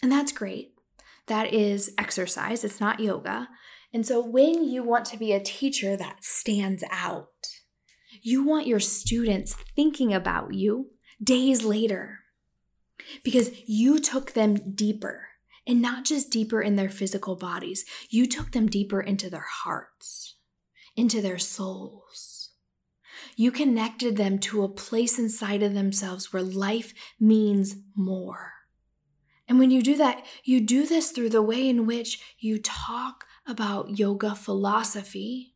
And 0.04 0.12
that's 0.12 0.34
great 0.34 0.77
that 1.28 1.54
is 1.54 1.94
exercise, 1.98 2.64
it's 2.64 2.80
not 2.80 3.00
yoga. 3.00 3.50
And 3.94 4.06
so 4.06 4.26
when 4.26 4.64
you 4.64 4.84
want 4.84 5.06
to 5.06 5.18
be 5.18 5.32
a 5.32 5.40
teacher 5.40 5.96
that 5.96 6.24
stands 6.24 6.84
out, 6.92 7.48
you 8.22 8.44
want 8.44 8.68
your 8.68 8.80
students 8.80 9.56
thinking 9.76 10.14
about 10.14 10.54
you 10.54 10.92
days 11.22 11.64
later 11.64 12.20
because 13.24 13.52
you 13.68 14.00
took 14.00 14.34
them 14.34 14.74
deeper 14.76 15.28
and 15.66 15.82
not 15.82 16.06
just 16.06 16.32
deeper 16.32 16.62
in 16.62 16.76
their 16.76 16.90
physical 16.90 17.36
bodies, 17.36 17.86
you 18.10 18.26
took 18.26 18.52
them 18.52 18.68
deeper 18.68 19.02
into 19.02 19.30
their 19.30 19.46
hearts, 19.64 20.36
into 20.96 21.22
their 21.22 21.38
souls. 21.38 22.52
You 23.36 23.52
connected 23.52 24.16
them 24.16 24.40
to 24.40 24.64
a 24.64 24.70
place 24.70 25.20
inside 25.20 25.62
of 25.62 25.74
themselves 25.74 26.32
where 26.32 26.42
life 26.42 26.94
means 27.20 27.76
more. 27.96 28.54
And 29.48 29.60
when 29.60 29.72
you 29.72 29.82
do 29.82 29.96
that, 29.98 30.26
you 30.44 30.60
do 30.60 30.86
this 30.86 31.12
through 31.12 31.30
the 31.30 31.42
way 31.42 31.70
in 31.70 31.86
which 31.86 32.20
you 32.40 32.60
talk 32.60 33.26
about 33.48 33.98
yoga 33.98 34.36
philosophy 34.36 35.54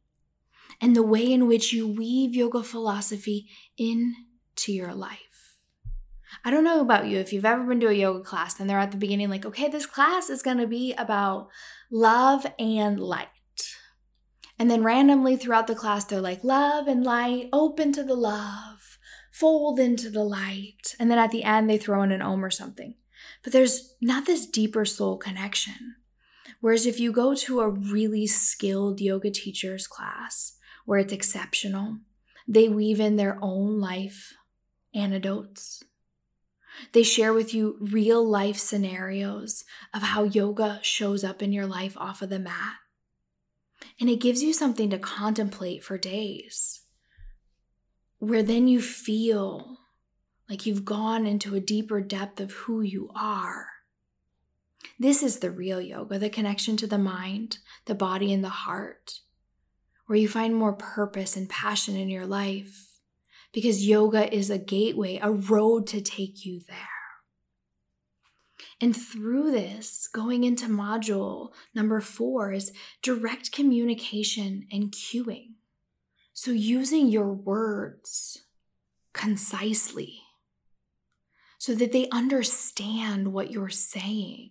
and 0.79 0.95
the 0.95 1.03
way 1.03 1.31
in 1.31 1.47
which 1.47 1.73
you 1.73 1.87
weave 1.87 2.33
yoga 2.33 2.63
philosophy 2.63 3.47
into 3.77 4.71
your 4.71 4.93
life. 4.93 5.59
I 6.45 6.51
don't 6.51 6.63
know 6.63 6.79
about 6.79 7.07
you 7.07 7.17
if 7.19 7.33
you've 7.33 7.45
ever 7.45 7.63
been 7.63 7.81
to 7.81 7.89
a 7.89 7.93
yoga 7.93 8.21
class 8.21 8.59
and 8.59 8.69
they're 8.69 8.79
at 8.79 8.91
the 8.91 8.97
beginning 8.97 9.29
like, 9.29 9.45
okay, 9.45 9.67
this 9.67 9.85
class 9.85 10.29
is 10.29 10.41
to 10.41 10.67
be 10.67 10.93
about 10.93 11.49
love 11.91 12.45
and 12.57 12.99
light. 12.99 13.27
And 14.57 14.69
then 14.69 14.83
randomly 14.83 15.35
throughout 15.35 15.67
the 15.67 15.75
class, 15.75 16.05
they're 16.05 16.21
like, 16.21 16.43
love 16.43 16.87
and 16.87 17.03
light, 17.03 17.49
open 17.51 17.91
to 17.93 18.03
the 18.03 18.15
love, 18.15 18.99
fold 19.31 19.79
into 19.79 20.09
the 20.09 20.23
light. 20.23 20.95
And 20.99 21.11
then 21.11 21.17
at 21.17 21.31
the 21.31 21.43
end, 21.43 21.69
they 21.69 21.77
throw 21.77 22.03
in 22.03 22.11
an 22.11 22.21
om 22.21 22.45
or 22.45 22.51
something. 22.51 22.95
But 23.43 23.53
there's 23.53 23.95
not 24.01 24.25
this 24.25 24.45
deeper 24.45 24.85
soul 24.85 25.17
connection. 25.17 25.95
Whereas 26.59 26.85
if 26.85 26.99
you 26.99 27.11
go 27.11 27.33
to 27.33 27.59
a 27.59 27.69
really 27.69 28.27
skilled 28.27 29.01
yoga 29.01 29.31
teacher's 29.31 29.87
class 29.87 30.57
where 30.85 30.99
it's 30.99 31.13
exceptional, 31.13 31.97
they 32.47 32.69
weave 32.69 32.99
in 32.99 33.15
their 33.15 33.39
own 33.41 33.79
life 33.79 34.33
anecdotes. 34.93 35.83
They 36.93 37.03
share 37.03 37.33
with 37.33 37.53
you 37.53 37.77
real 37.79 38.27
life 38.27 38.57
scenarios 38.57 39.63
of 39.93 40.01
how 40.01 40.23
yoga 40.23 40.79
shows 40.81 41.23
up 41.23 41.41
in 41.41 41.51
your 41.51 41.65
life 41.67 41.97
off 41.97 42.21
of 42.21 42.29
the 42.29 42.39
mat. 42.39 42.75
And 43.99 44.09
it 44.09 44.21
gives 44.21 44.41
you 44.41 44.53
something 44.53 44.89
to 44.89 44.99
contemplate 44.99 45.83
for 45.83 45.97
days, 45.97 46.81
where 48.19 48.43
then 48.43 48.67
you 48.67 48.81
feel 48.81 49.79
like 50.51 50.65
you've 50.65 50.83
gone 50.83 51.25
into 51.25 51.55
a 51.55 51.61
deeper 51.61 52.01
depth 52.01 52.41
of 52.41 52.51
who 52.51 52.81
you 52.81 53.09
are. 53.15 53.67
This 54.99 55.23
is 55.23 55.39
the 55.39 55.49
real 55.49 55.79
yoga, 55.79 56.19
the 56.19 56.29
connection 56.29 56.75
to 56.75 56.87
the 56.87 56.97
mind, 56.97 57.59
the 57.85 57.95
body, 57.95 58.33
and 58.33 58.43
the 58.43 58.49
heart, 58.49 59.21
where 60.07 60.19
you 60.19 60.27
find 60.27 60.53
more 60.53 60.73
purpose 60.73 61.37
and 61.37 61.47
passion 61.47 61.95
in 61.95 62.09
your 62.09 62.25
life. 62.25 62.99
Because 63.53 63.87
yoga 63.87 64.33
is 64.35 64.49
a 64.49 64.57
gateway, 64.57 65.19
a 65.23 65.31
road 65.31 65.87
to 65.87 66.01
take 66.01 66.45
you 66.45 66.59
there. 66.67 66.77
And 68.81 68.93
through 68.93 69.51
this, 69.51 70.09
going 70.11 70.43
into 70.43 70.65
module 70.65 71.53
number 71.73 72.01
four 72.01 72.51
is 72.51 72.73
direct 73.01 73.53
communication 73.53 74.67
and 74.69 74.91
cueing. 74.91 75.53
So, 76.33 76.51
using 76.51 77.07
your 77.07 77.31
words 77.31 78.43
concisely 79.13 80.23
so 81.61 81.75
that 81.75 81.91
they 81.91 82.09
understand 82.11 83.31
what 83.31 83.51
you're 83.51 83.69
saying 83.69 84.49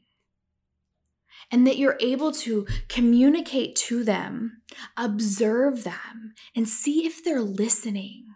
and 1.51 1.67
that 1.67 1.77
you're 1.77 1.99
able 1.99 2.31
to 2.31 2.65
communicate 2.87 3.75
to 3.75 4.05
them, 4.05 4.63
observe 4.97 5.83
them, 5.83 6.35
and 6.55 6.69
see 6.69 7.05
if 7.05 7.25
they're 7.25 7.41
listening 7.41 8.27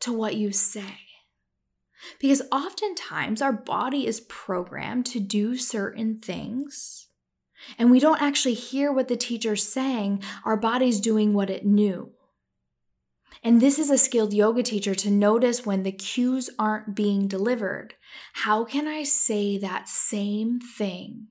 to 0.00 0.12
what 0.12 0.34
you 0.34 0.50
say. 0.50 0.98
Because 2.18 2.42
oftentimes 2.50 3.40
our 3.40 3.52
body 3.52 4.04
is 4.04 4.18
programmed 4.18 5.06
to 5.06 5.20
do 5.20 5.56
certain 5.56 6.18
things, 6.18 7.06
and 7.78 7.92
we 7.92 8.00
don't 8.00 8.20
actually 8.20 8.54
hear 8.54 8.92
what 8.92 9.06
the 9.06 9.16
teacher's 9.16 9.62
saying. 9.62 10.24
Our 10.44 10.56
body's 10.56 10.98
doing 10.98 11.34
what 11.34 11.50
it 11.50 11.64
knew. 11.64 12.15
And 13.42 13.60
this 13.60 13.78
is 13.78 13.90
a 13.90 13.98
skilled 13.98 14.32
yoga 14.32 14.62
teacher 14.62 14.94
to 14.94 15.10
notice 15.10 15.64
when 15.64 15.82
the 15.82 15.92
cues 15.92 16.50
aren't 16.58 16.94
being 16.94 17.28
delivered. 17.28 17.94
How 18.32 18.64
can 18.64 18.88
I 18.88 19.02
say 19.02 19.58
that 19.58 19.88
same 19.88 20.60
thing 20.60 21.28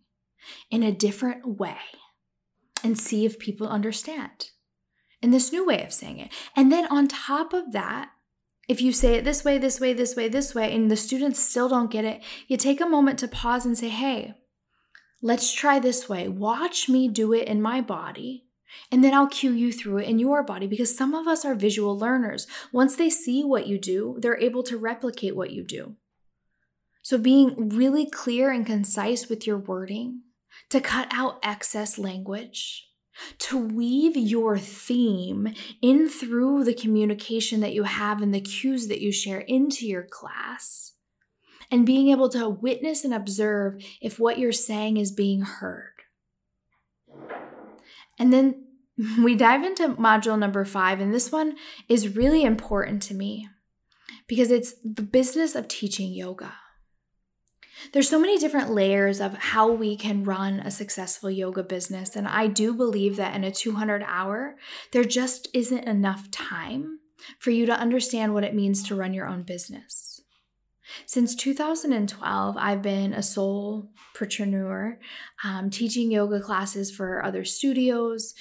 in 0.69 0.83
a 0.83 0.91
different 0.91 1.59
way 1.59 1.77
and 2.83 2.97
see 2.97 3.25
if 3.25 3.39
people 3.39 3.67
understand? 3.67 4.51
In 5.21 5.31
this 5.31 5.51
new 5.51 5.65
way 5.65 5.83
of 5.83 5.93
saying 5.93 6.19
it. 6.19 6.31
And 6.55 6.71
then 6.71 6.85
on 6.87 7.07
top 7.07 7.53
of 7.53 7.71
that, 7.71 8.09
if 8.67 8.81
you 8.81 8.91
say 8.91 9.15
it 9.15 9.25
this 9.25 9.43
way, 9.43 9.57
this 9.57 9.79
way, 9.79 9.93
this 9.93 10.15
way, 10.15 10.27
this 10.27 10.55
way, 10.55 10.73
and 10.73 10.89
the 10.89 10.95
students 10.95 11.39
still 11.39 11.69
don't 11.69 11.91
get 11.91 12.05
it, 12.05 12.21
you 12.47 12.57
take 12.57 12.81
a 12.81 12.85
moment 12.85 13.19
to 13.19 13.27
pause 13.27 13.65
and 13.65 13.77
say, 13.77 13.89
hey, 13.89 14.35
let's 15.21 15.53
try 15.53 15.79
this 15.79 16.09
way. 16.09 16.27
Watch 16.27 16.89
me 16.89 17.07
do 17.07 17.33
it 17.33 17.47
in 17.47 17.61
my 17.61 17.81
body 17.81 18.44
and 18.91 19.03
then 19.03 19.13
I'll 19.13 19.27
cue 19.27 19.51
you 19.51 19.71
through 19.71 19.99
it 19.99 20.07
in 20.07 20.19
your 20.19 20.43
body 20.43 20.67
because 20.67 20.95
some 20.95 21.13
of 21.13 21.27
us 21.27 21.43
are 21.45 21.55
visual 21.55 21.97
learners. 21.97 22.47
Once 22.71 22.95
they 22.95 23.09
see 23.09 23.43
what 23.43 23.67
you 23.67 23.79
do, 23.79 24.17
they're 24.19 24.39
able 24.39 24.63
to 24.63 24.77
replicate 24.77 25.35
what 25.35 25.51
you 25.51 25.63
do. 25.63 25.95
So, 27.01 27.17
being 27.17 27.69
really 27.69 28.09
clear 28.09 28.51
and 28.51 28.65
concise 28.65 29.29
with 29.29 29.45
your 29.45 29.57
wording, 29.57 30.21
to 30.69 30.81
cut 30.81 31.07
out 31.11 31.39
excess 31.43 31.97
language, 31.99 32.87
to 33.39 33.57
weave 33.57 34.17
your 34.17 34.57
theme 34.57 35.53
in 35.81 36.09
through 36.09 36.63
the 36.63 36.73
communication 36.73 37.59
that 37.61 37.73
you 37.73 37.83
have 37.83 38.21
and 38.21 38.33
the 38.33 38.41
cues 38.41 38.87
that 38.87 39.01
you 39.01 39.11
share 39.11 39.41
into 39.41 39.85
your 39.87 40.03
class, 40.03 40.93
and 41.69 41.85
being 41.85 42.09
able 42.09 42.29
to 42.29 42.49
witness 42.49 43.03
and 43.03 43.13
observe 43.13 43.83
if 44.01 44.19
what 44.19 44.39
you're 44.39 44.51
saying 44.51 44.97
is 44.97 45.11
being 45.11 45.41
heard. 45.41 45.91
And 48.17 48.31
then 48.31 48.64
we 49.21 49.35
dive 49.35 49.63
into 49.63 49.89
module 49.89 50.39
number 50.39 50.63
five, 50.65 50.99
and 50.99 51.13
this 51.13 51.31
one 51.31 51.55
is 51.89 52.15
really 52.15 52.43
important 52.43 53.01
to 53.03 53.13
me 53.13 53.49
because 54.27 54.51
it's 54.51 54.73
the 54.83 55.01
business 55.01 55.55
of 55.55 55.67
teaching 55.67 56.13
yoga. 56.13 56.53
There's 57.91 58.09
so 58.09 58.19
many 58.19 58.37
different 58.37 58.71
layers 58.71 59.19
of 59.19 59.35
how 59.35 59.69
we 59.69 59.95
can 59.97 60.23
run 60.23 60.59
a 60.61 60.71
successful 60.71 61.29
yoga 61.29 61.61
business. 61.61 62.15
And 62.15 62.27
I 62.27 62.47
do 62.47 62.73
believe 62.73 63.17
that 63.17 63.35
in 63.35 63.43
a 63.43 63.51
200 63.51 64.01
hour, 64.07 64.55
there 64.91 65.03
just 65.03 65.49
isn't 65.53 65.83
enough 65.83 66.31
time 66.31 66.99
for 67.37 67.51
you 67.51 67.65
to 67.65 67.77
understand 67.77 68.33
what 68.33 68.43
it 68.43 68.55
means 68.55 68.81
to 68.83 68.95
run 68.95 69.13
your 69.13 69.27
own 69.27 69.43
business. 69.43 70.21
Since 71.05 71.35
2012, 71.35 72.55
I've 72.57 72.81
been 72.81 73.13
a 73.13 73.21
sole 73.21 73.89
solopreneur, 74.15 74.97
um, 75.43 75.69
teaching 75.69 76.11
yoga 76.11 76.39
classes 76.39 76.91
for 76.91 77.23
other 77.23 77.45
studios, 77.45 78.33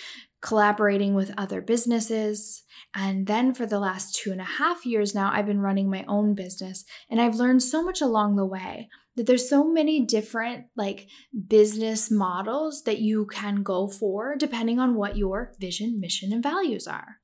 collaborating 0.45 1.15
with 1.15 1.33
other 1.39 1.63
businesses. 1.63 2.63
And 2.95 3.27
then 3.27 3.55
for 3.55 3.65
the 3.65 3.81
last 3.81 4.15
two 4.15 4.31
and 4.31 4.43
a 4.43 4.45
half 4.45 4.85
years 4.85 5.15
now, 5.15 5.31
I've 5.33 5.47
been 5.47 5.61
running 5.61 5.91
my 5.91 6.05
own 6.07 6.35
business. 6.35 6.85
And 7.11 7.21
I've 7.21 7.37
learned 7.37 7.63
so 7.63 7.83
much 7.83 8.03
along 8.03 8.37
the 8.37 8.45
way 8.45 8.91
that 9.17 9.27
there's 9.27 9.49
so 9.49 9.65
many 9.65 10.05
different 10.05 10.67
like 10.77 11.09
business 11.49 12.11
models 12.11 12.83
that 12.83 12.99
you 12.99 13.27
can 13.27 13.63
go 13.63 13.89
for 13.89 14.37
depending 14.37 14.79
on 14.79 14.97
what 14.97 15.17
your 15.17 15.55
vision, 15.59 15.99
mission, 15.99 16.31
and 16.31 16.43
values 16.43 16.87
are. 16.87 17.17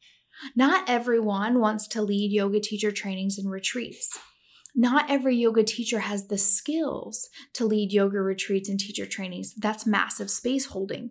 Not 0.57 0.89
everyone 0.89 1.61
wants 1.61 1.87
to 1.89 2.03
lead 2.03 2.33
yoga 2.33 2.59
teacher 2.59 2.91
trainings 2.91 3.37
and 3.37 3.51
retreats. 3.51 4.19
Not 4.75 5.11
every 5.11 5.37
yoga 5.37 5.63
teacher 5.63 5.99
has 5.99 6.29
the 6.29 6.39
skills 6.39 7.29
to 7.55 7.67
lead 7.67 7.93
yoga 7.93 8.23
retreats 8.23 8.69
and 8.69 8.81
teacher 8.81 9.05
trainings. 9.05 9.53
That's 9.55 9.87
massive 9.87 10.31
space 10.31 10.67
holding. 10.67 11.11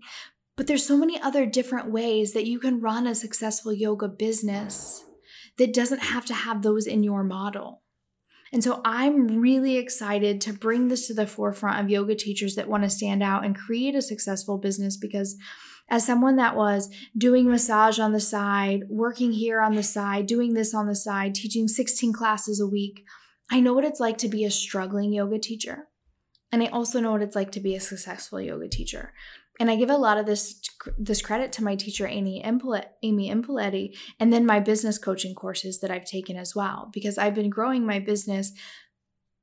But 0.59 0.67
there's 0.67 0.85
so 0.85 0.97
many 0.97 1.17
other 1.21 1.45
different 1.45 1.89
ways 1.89 2.33
that 2.33 2.45
you 2.45 2.59
can 2.59 2.81
run 2.81 3.07
a 3.07 3.15
successful 3.15 3.71
yoga 3.71 4.09
business 4.09 5.05
that 5.57 5.73
doesn't 5.73 6.01
have 6.01 6.25
to 6.25 6.33
have 6.33 6.63
those 6.63 6.85
in 6.85 7.01
your 7.01 7.23
model. 7.23 7.81
And 8.51 8.61
so 8.61 8.81
I'm 8.83 9.39
really 9.39 9.77
excited 9.77 10.41
to 10.41 10.51
bring 10.51 10.89
this 10.89 11.07
to 11.07 11.13
the 11.13 11.25
forefront 11.25 11.79
of 11.79 11.89
yoga 11.89 12.13
teachers 12.13 12.55
that 12.55 12.67
want 12.67 12.83
to 12.83 12.89
stand 12.89 13.23
out 13.23 13.45
and 13.45 13.57
create 13.57 13.95
a 13.95 14.01
successful 14.01 14.57
business 14.57 14.97
because 14.97 15.37
as 15.89 16.05
someone 16.05 16.35
that 16.35 16.57
was 16.57 16.93
doing 17.17 17.49
massage 17.49 17.97
on 17.97 18.11
the 18.11 18.19
side, 18.19 18.81
working 18.89 19.31
here 19.31 19.61
on 19.61 19.75
the 19.75 19.81
side, 19.81 20.25
doing 20.25 20.55
this 20.55 20.75
on 20.75 20.87
the 20.87 20.93
side, 20.95 21.35
teaching 21.35 21.69
16 21.69 22.11
classes 22.11 22.59
a 22.59 22.67
week, 22.67 23.05
I 23.49 23.61
know 23.61 23.71
what 23.71 23.85
it's 23.85 24.01
like 24.01 24.17
to 24.17 24.27
be 24.27 24.43
a 24.43 24.51
struggling 24.51 25.13
yoga 25.13 25.39
teacher. 25.39 25.87
And 26.51 26.63
I 26.63 26.65
also 26.65 26.99
know 26.99 27.11
what 27.11 27.21
it's 27.21 27.35
like 27.35 27.51
to 27.53 27.59
be 27.59 27.75
a 27.75 27.79
successful 27.79 28.41
yoga 28.41 28.67
teacher. 28.67 29.13
And 29.59 29.69
I 29.69 29.75
give 29.75 29.89
a 29.89 29.97
lot 29.97 30.17
of 30.17 30.25
this 30.25 30.61
this 30.97 31.21
credit 31.21 31.51
to 31.53 31.63
my 31.63 31.75
teacher 31.75 32.07
Amy 32.07 32.41
Amy 32.43 33.29
Ippoliti, 33.29 33.97
and 34.19 34.31
then 34.31 34.45
my 34.45 34.59
business 34.59 34.97
coaching 34.97 35.35
courses 35.35 35.79
that 35.79 35.91
I've 35.91 36.05
taken 36.05 36.37
as 36.37 36.55
well 36.55 36.89
because 36.93 37.17
I've 37.17 37.35
been 37.35 37.49
growing 37.49 37.85
my 37.85 37.99
business 37.99 38.53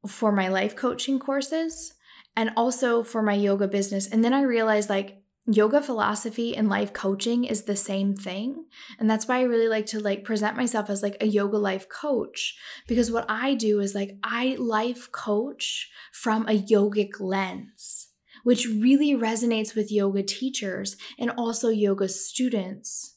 for 0.07 0.33
my 0.33 0.49
life 0.49 0.75
coaching 0.75 1.19
courses 1.19 1.93
and 2.37 2.51
also 2.57 3.03
for 3.03 3.23
my 3.23 3.35
yoga 3.35 3.69
business. 3.69 4.07
And 4.07 4.25
then 4.25 4.33
I 4.33 4.43
realized 4.43 4.89
like 4.89 5.23
yoga 5.47 5.81
philosophy 5.81 6.57
and 6.57 6.69
life 6.69 6.93
coaching 6.93 7.45
is 7.45 7.63
the 7.63 7.77
same 7.77 8.17
thing 8.17 8.65
and 8.99 9.09
that's 9.09 9.29
why 9.29 9.39
i 9.39 9.43
really 9.43 9.69
like 9.69 9.87
to 9.87 10.01
like 10.01 10.25
present 10.25 10.57
myself 10.57 10.91
as 10.91 11.05
like 11.05 11.17
a 11.21 11.27
yoga 11.27 11.57
life 11.57 11.89
coach 11.89 12.57
because 12.89 13.13
what 13.13 13.25
i 13.29 13.55
do 13.55 13.79
is 13.79 13.95
like 13.95 14.17
i 14.25 14.57
life 14.59 15.11
coach 15.13 15.89
from 16.13 16.49
a 16.49 16.61
yogic 16.61 17.21
lens 17.21 18.09
which 18.47 18.67
really 18.67 19.13
resonates 19.15 19.75
with 19.75 19.91
yoga 19.91 20.23
teachers 20.23 20.97
and 21.19 21.31
also 21.31 21.69
yoga 21.69 22.09
students 22.09 23.17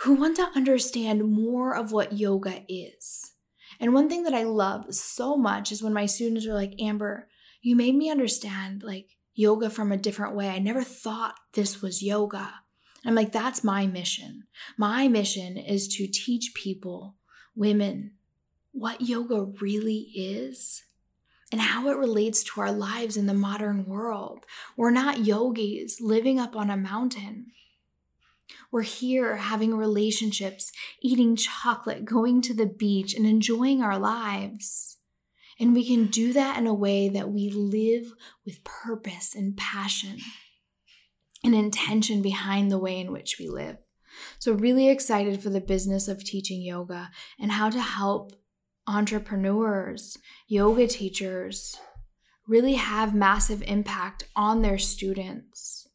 who 0.00 0.14
want 0.14 0.36
to 0.36 0.50
understand 0.54 1.24
more 1.24 1.74
of 1.74 1.92
what 1.92 2.12
yoga 2.12 2.62
is 2.68 3.32
and 3.80 3.94
one 3.94 4.08
thing 4.08 4.22
that 4.22 4.34
i 4.34 4.44
love 4.44 4.94
so 4.94 5.36
much 5.36 5.72
is 5.72 5.82
when 5.82 5.92
my 5.92 6.06
students 6.06 6.46
are 6.46 6.54
like 6.54 6.80
amber 6.80 7.28
you 7.62 7.76
made 7.76 7.94
me 7.94 8.10
understand 8.10 8.82
like 8.82 9.16
yoga 9.34 9.70
from 9.70 9.92
a 9.92 9.96
different 9.96 10.34
way. 10.34 10.48
I 10.48 10.58
never 10.58 10.82
thought 10.82 11.34
this 11.54 11.80
was 11.80 12.02
yoga. 12.02 12.52
I'm 13.04 13.14
like, 13.14 13.32
that's 13.32 13.64
my 13.64 13.86
mission. 13.86 14.44
My 14.76 15.08
mission 15.08 15.56
is 15.56 15.88
to 15.96 16.06
teach 16.06 16.52
people, 16.54 17.16
women, 17.56 18.12
what 18.72 19.00
yoga 19.00 19.46
really 19.60 20.10
is 20.14 20.84
and 21.52 21.60
how 21.60 21.88
it 21.88 21.96
relates 21.96 22.42
to 22.44 22.60
our 22.60 22.72
lives 22.72 23.16
in 23.16 23.26
the 23.26 23.34
modern 23.34 23.84
world. 23.84 24.46
We're 24.76 24.90
not 24.90 25.24
yogis 25.24 26.00
living 26.00 26.38
up 26.38 26.54
on 26.54 26.70
a 26.70 26.76
mountain. 26.76 27.46
We're 28.70 28.82
here 28.82 29.36
having 29.36 29.76
relationships, 29.76 30.72
eating 31.00 31.36
chocolate, 31.36 32.04
going 32.04 32.40
to 32.42 32.54
the 32.54 32.66
beach, 32.66 33.14
and 33.14 33.26
enjoying 33.26 33.82
our 33.82 33.98
lives. 33.98 34.98
And 35.58 35.74
we 35.74 35.86
can 35.86 36.06
do 36.06 36.32
that 36.32 36.56
in 36.56 36.66
a 36.66 36.74
way 36.74 37.08
that 37.08 37.30
we 37.30 37.50
live 37.50 38.12
with 38.44 38.64
purpose 38.64 39.34
and 39.34 39.56
passion 39.56 40.18
and 41.44 41.54
intention 41.54 42.22
behind 42.22 42.70
the 42.70 42.78
way 42.78 42.98
in 42.98 43.12
which 43.12 43.36
we 43.38 43.48
live. 43.48 43.76
So, 44.38 44.52
really 44.52 44.88
excited 44.88 45.42
for 45.42 45.50
the 45.50 45.60
business 45.60 46.08
of 46.08 46.24
teaching 46.24 46.62
yoga 46.62 47.10
and 47.38 47.52
how 47.52 47.70
to 47.70 47.80
help 47.80 48.32
entrepreneurs, 48.86 50.16
yoga 50.48 50.86
teachers 50.86 51.76
really 52.46 52.74
have 52.74 53.14
massive 53.14 53.62
impact 53.62 54.24
on 54.34 54.62
their 54.62 54.78
students. 54.78 55.88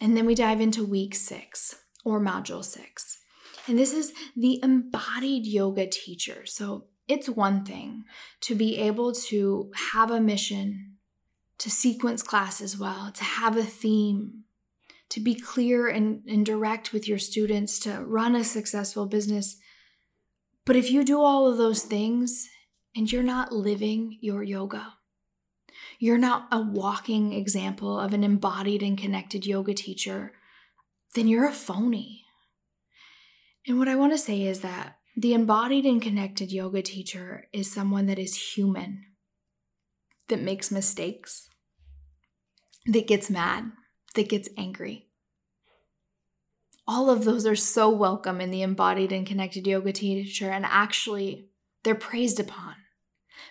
And 0.00 0.16
then 0.16 0.26
we 0.26 0.34
dive 0.34 0.60
into 0.60 0.84
week 0.84 1.14
six 1.14 1.76
or 2.04 2.20
module 2.20 2.64
six. 2.64 3.18
And 3.66 3.78
this 3.78 3.92
is 3.92 4.12
the 4.36 4.60
embodied 4.62 5.46
yoga 5.46 5.86
teacher. 5.86 6.46
So, 6.46 6.86
it's 7.08 7.28
one 7.28 7.64
thing 7.64 8.04
to 8.42 8.54
be 8.54 8.76
able 8.76 9.12
to 9.12 9.70
have 9.92 10.10
a 10.10 10.20
mission, 10.20 10.98
to 11.56 11.70
sequence 11.70 12.22
classes 12.22 12.78
well, 12.78 13.10
to 13.12 13.24
have 13.24 13.56
a 13.56 13.64
theme, 13.64 14.44
to 15.08 15.20
be 15.20 15.34
clear 15.34 15.88
and, 15.88 16.22
and 16.28 16.44
direct 16.44 16.92
with 16.92 17.08
your 17.08 17.18
students, 17.18 17.78
to 17.80 18.04
run 18.04 18.36
a 18.36 18.44
successful 18.44 19.06
business. 19.06 19.56
But 20.68 20.76
if 20.76 20.90
you 20.90 21.02
do 21.02 21.22
all 21.22 21.48
of 21.48 21.56
those 21.56 21.82
things 21.82 22.46
and 22.94 23.10
you're 23.10 23.22
not 23.22 23.52
living 23.52 24.18
your 24.20 24.42
yoga, 24.42 24.96
you're 25.98 26.18
not 26.18 26.46
a 26.52 26.60
walking 26.60 27.32
example 27.32 27.98
of 27.98 28.12
an 28.12 28.22
embodied 28.22 28.82
and 28.82 28.98
connected 28.98 29.46
yoga 29.46 29.72
teacher, 29.72 30.32
then 31.14 31.26
you're 31.26 31.48
a 31.48 31.54
phony. 31.54 32.26
And 33.66 33.78
what 33.78 33.88
I 33.88 33.96
want 33.96 34.12
to 34.12 34.18
say 34.18 34.42
is 34.42 34.60
that 34.60 34.98
the 35.16 35.32
embodied 35.32 35.86
and 35.86 36.02
connected 36.02 36.52
yoga 36.52 36.82
teacher 36.82 37.46
is 37.50 37.72
someone 37.72 38.04
that 38.04 38.18
is 38.18 38.52
human, 38.54 39.06
that 40.28 40.42
makes 40.42 40.70
mistakes, 40.70 41.48
that 42.84 43.08
gets 43.08 43.30
mad, 43.30 43.72
that 44.16 44.28
gets 44.28 44.50
angry. 44.58 45.07
All 46.88 47.10
of 47.10 47.24
those 47.24 47.46
are 47.46 47.54
so 47.54 47.90
welcome 47.90 48.40
in 48.40 48.50
the 48.50 48.62
embodied 48.62 49.12
and 49.12 49.26
connected 49.26 49.66
yoga 49.66 49.92
teacher, 49.92 50.50
and 50.50 50.64
actually, 50.66 51.50
they're 51.84 51.94
praised 51.94 52.40
upon 52.40 52.74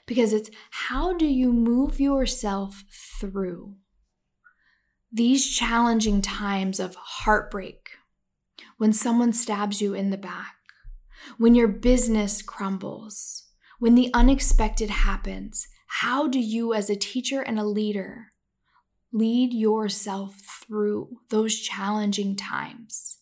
because 0.05 0.33
it's 0.33 0.49
how 0.71 1.15
do 1.15 1.25
you 1.25 1.53
move 1.53 1.99
yourself 1.99 2.83
through 3.19 3.75
these 5.11 5.47
challenging 5.47 6.21
times 6.21 6.79
of 6.79 6.95
heartbreak 6.95 7.91
when 8.77 8.91
someone 8.91 9.31
stabs 9.31 9.81
you 9.81 9.93
in 9.93 10.09
the 10.09 10.17
back 10.17 10.57
when 11.37 11.55
your 11.55 11.67
business 11.67 12.41
crumbles, 12.41 13.43
when 13.79 13.95
the 13.95 14.09
unexpected 14.13 14.89
happens, 14.89 15.67
how 15.87 16.27
do 16.27 16.39
you, 16.39 16.73
as 16.73 16.89
a 16.89 16.95
teacher 16.95 17.41
and 17.41 17.59
a 17.59 17.65
leader, 17.65 18.33
lead 19.11 19.53
yourself 19.53 20.35
through 20.65 21.19
those 21.29 21.59
challenging 21.59 22.35
times? 22.35 23.16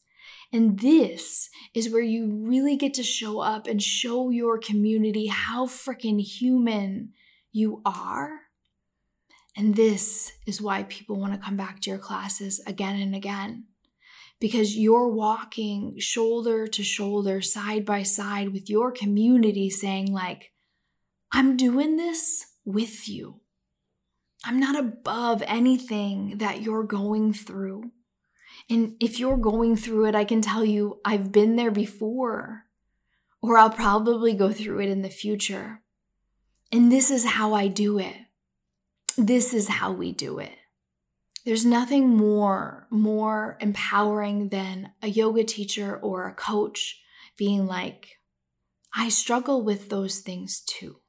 And 0.56 0.80
this 0.80 1.50
is 1.74 1.92
where 1.92 2.02
you 2.02 2.32
really 2.32 2.78
get 2.78 2.94
to 2.94 3.04
show 3.04 3.42
up 3.42 3.68
and 3.68 3.84
show 3.84 4.30
your 4.30 4.58
community 4.58 5.28
how 5.28 5.66
freaking 5.66 6.22
human 6.22 7.12
you 7.52 7.82
are. 7.86 8.40
And 9.58 9.76
this 9.76 10.32
is 10.48 10.62
why 10.62 10.84
people 10.84 11.18
want 11.18 11.34
to 11.34 11.46
come 11.46 11.58
back 11.58 11.82
to 11.82 11.90
your 11.90 12.00
classes 12.00 12.62
again 12.66 13.02
and 13.02 13.14
again 13.14 13.66
because 14.40 14.78
you're 14.78 15.10
walking 15.10 16.00
shoulder 16.00 16.68
to 16.68 16.84
shoulder, 16.84 17.42
side 17.42 17.84
by 17.84 18.04
side 18.04 18.54
with 18.54 18.70
your 18.70 18.94
community, 18.94 19.70
saying, 19.70 20.14
like, 20.14 20.54
I'm 21.34 21.58
doing 21.58 21.98
this 21.98 22.46
with 22.64 23.10
you. 23.10 23.42
I'm 24.46 24.62
not 24.62 24.80
above 24.80 25.44
anything 25.48 26.38
that 26.38 26.62
you're 26.62 26.86
going 26.86 27.34
through. 27.34 27.92
And 28.70 28.96
if 29.00 29.20
you're 29.20 29.38
going 29.38 29.76
through 29.76 30.06
it, 30.06 30.16
I 30.16 30.26
can 30.26 30.42
tell 30.42 30.66
you 30.66 31.00
I've 31.06 31.32
been 31.32 31.56
there 31.56 31.72
before, 31.72 32.66
or 33.42 33.58
I'll 33.58 33.70
probably 33.70 34.34
go 34.34 34.52
through 34.52 34.82
it 34.82 34.90
in 34.90 35.02
the 35.02 35.10
future. 35.10 35.82
And 36.72 36.92
this 36.92 37.12
is 37.12 37.26
how 37.26 37.54
I 37.54 37.68
do 37.68 38.00
it. 38.00 38.16
This 39.18 39.54
is 39.54 39.68
how 39.68 39.92
we 39.92 40.12
do 40.12 40.40
it. 40.40 40.58
There's 41.46 41.66
nothing 41.66 42.10
more 42.10 42.88
more 42.90 43.58
empowering 43.62 44.50
than 44.50 44.92
a 45.02 45.08
yoga 45.08 45.44
teacher 45.44 45.96
or 45.96 46.28
a 46.28 46.34
coach 46.34 47.02
being 47.38 47.68
like, 47.68 48.20
I 48.96 49.10
struggle 49.10 49.62
with 49.62 49.90
those 49.90 50.20
things 50.20 50.62
too. 50.62 51.02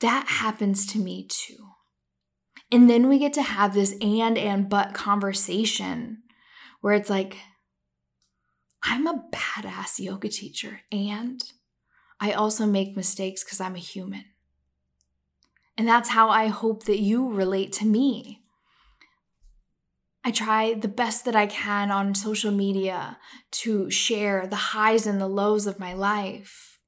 That 0.00 0.28
happens 0.28 0.86
to 0.92 0.98
me 0.98 1.26
too. 1.28 1.70
And 2.70 2.88
then 2.88 3.08
we 3.08 3.18
get 3.18 3.32
to 3.34 3.42
have 3.42 3.74
this 3.74 3.96
and 4.00 4.38
and 4.38 4.68
but 4.68 4.94
conversation 4.94 6.23
where 6.84 6.92
it's 6.92 7.08
like, 7.08 7.38
I'm 8.82 9.06
a 9.06 9.24
badass 9.32 9.98
yoga 9.98 10.28
teacher 10.28 10.82
and 10.92 11.42
I 12.20 12.32
also 12.32 12.66
make 12.66 12.94
mistakes 12.94 13.42
because 13.42 13.58
I'm 13.58 13.74
a 13.74 13.78
human. 13.78 14.26
And 15.78 15.88
that's 15.88 16.10
how 16.10 16.28
I 16.28 16.48
hope 16.48 16.84
that 16.84 16.98
you 16.98 17.32
relate 17.32 17.72
to 17.74 17.86
me. 17.86 18.42
I 20.24 20.30
try 20.30 20.74
the 20.74 20.88
best 20.88 21.24
that 21.24 21.34
I 21.34 21.46
can 21.46 21.90
on 21.90 22.14
social 22.14 22.52
media 22.52 23.16
to 23.62 23.88
share 23.88 24.46
the 24.46 24.54
highs 24.54 25.06
and 25.06 25.18
the 25.18 25.26
lows 25.26 25.66
of 25.66 25.80
my 25.80 25.94
life. 25.94 26.80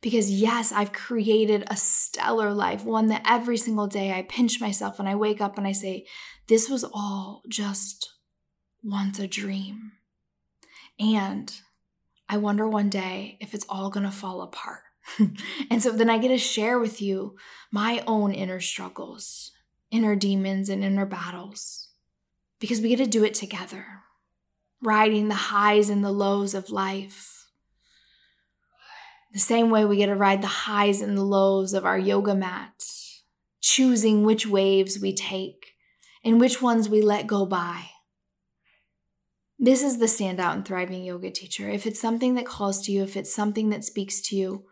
Because, 0.00 0.30
yes, 0.30 0.72
I've 0.72 0.94
created 0.94 1.64
a 1.66 1.76
stellar 1.76 2.54
life, 2.54 2.86
one 2.86 3.08
that 3.08 3.26
every 3.28 3.58
single 3.58 3.86
day 3.86 4.14
I 4.14 4.22
pinch 4.22 4.62
myself 4.62 4.98
and 4.98 5.06
I 5.06 5.14
wake 5.14 5.42
up 5.42 5.58
and 5.58 5.66
I 5.66 5.72
say, 5.72 6.06
This 6.48 6.70
was 6.70 6.84
all 6.84 7.42
just 7.50 8.08
once 8.82 9.18
a 9.18 9.26
dream. 9.26 9.92
And 10.98 11.52
I 12.28 12.36
wonder 12.36 12.66
one 12.68 12.88
day 12.88 13.36
if 13.40 13.54
it's 13.54 13.66
all 13.68 13.90
going 13.90 14.06
to 14.06 14.12
fall 14.12 14.42
apart. 14.42 14.82
and 15.70 15.82
so 15.82 15.90
then 15.92 16.10
I 16.10 16.18
get 16.18 16.28
to 16.28 16.38
share 16.38 16.78
with 16.78 17.02
you 17.02 17.36
my 17.70 18.02
own 18.06 18.32
inner 18.32 18.60
struggles, 18.60 19.52
inner 19.90 20.16
demons, 20.16 20.68
and 20.68 20.84
inner 20.84 21.06
battles 21.06 21.88
because 22.58 22.80
we 22.80 22.88
get 22.88 22.98
to 22.98 23.06
do 23.06 23.24
it 23.24 23.34
together, 23.34 23.84
riding 24.80 25.28
the 25.28 25.34
highs 25.34 25.90
and 25.90 26.04
the 26.04 26.12
lows 26.12 26.54
of 26.54 26.70
life. 26.70 27.46
The 29.32 29.40
same 29.40 29.70
way 29.70 29.84
we 29.84 29.96
get 29.96 30.06
to 30.06 30.14
ride 30.14 30.42
the 30.42 30.46
highs 30.46 31.00
and 31.00 31.16
the 31.16 31.24
lows 31.24 31.74
of 31.74 31.84
our 31.84 31.98
yoga 31.98 32.34
mat, 32.34 32.84
choosing 33.60 34.24
which 34.24 34.46
waves 34.46 35.00
we 35.00 35.14
take 35.14 35.74
and 36.24 36.38
which 36.38 36.62
ones 36.62 36.88
we 36.88 37.02
let 37.02 37.26
go 37.26 37.44
by. 37.46 37.86
This 39.64 39.84
is 39.84 39.98
the 39.98 40.06
standout 40.06 40.54
and 40.54 40.64
thriving 40.64 41.04
yoga 41.04 41.30
teacher. 41.30 41.70
If 41.70 41.86
it's 41.86 42.00
something 42.00 42.34
that 42.34 42.44
calls 42.44 42.82
to 42.82 42.90
you, 42.90 43.04
if 43.04 43.16
it's 43.16 43.32
something 43.32 43.70
that 43.70 43.84
speaks 43.84 44.20
to 44.22 44.36
you, 44.36 44.64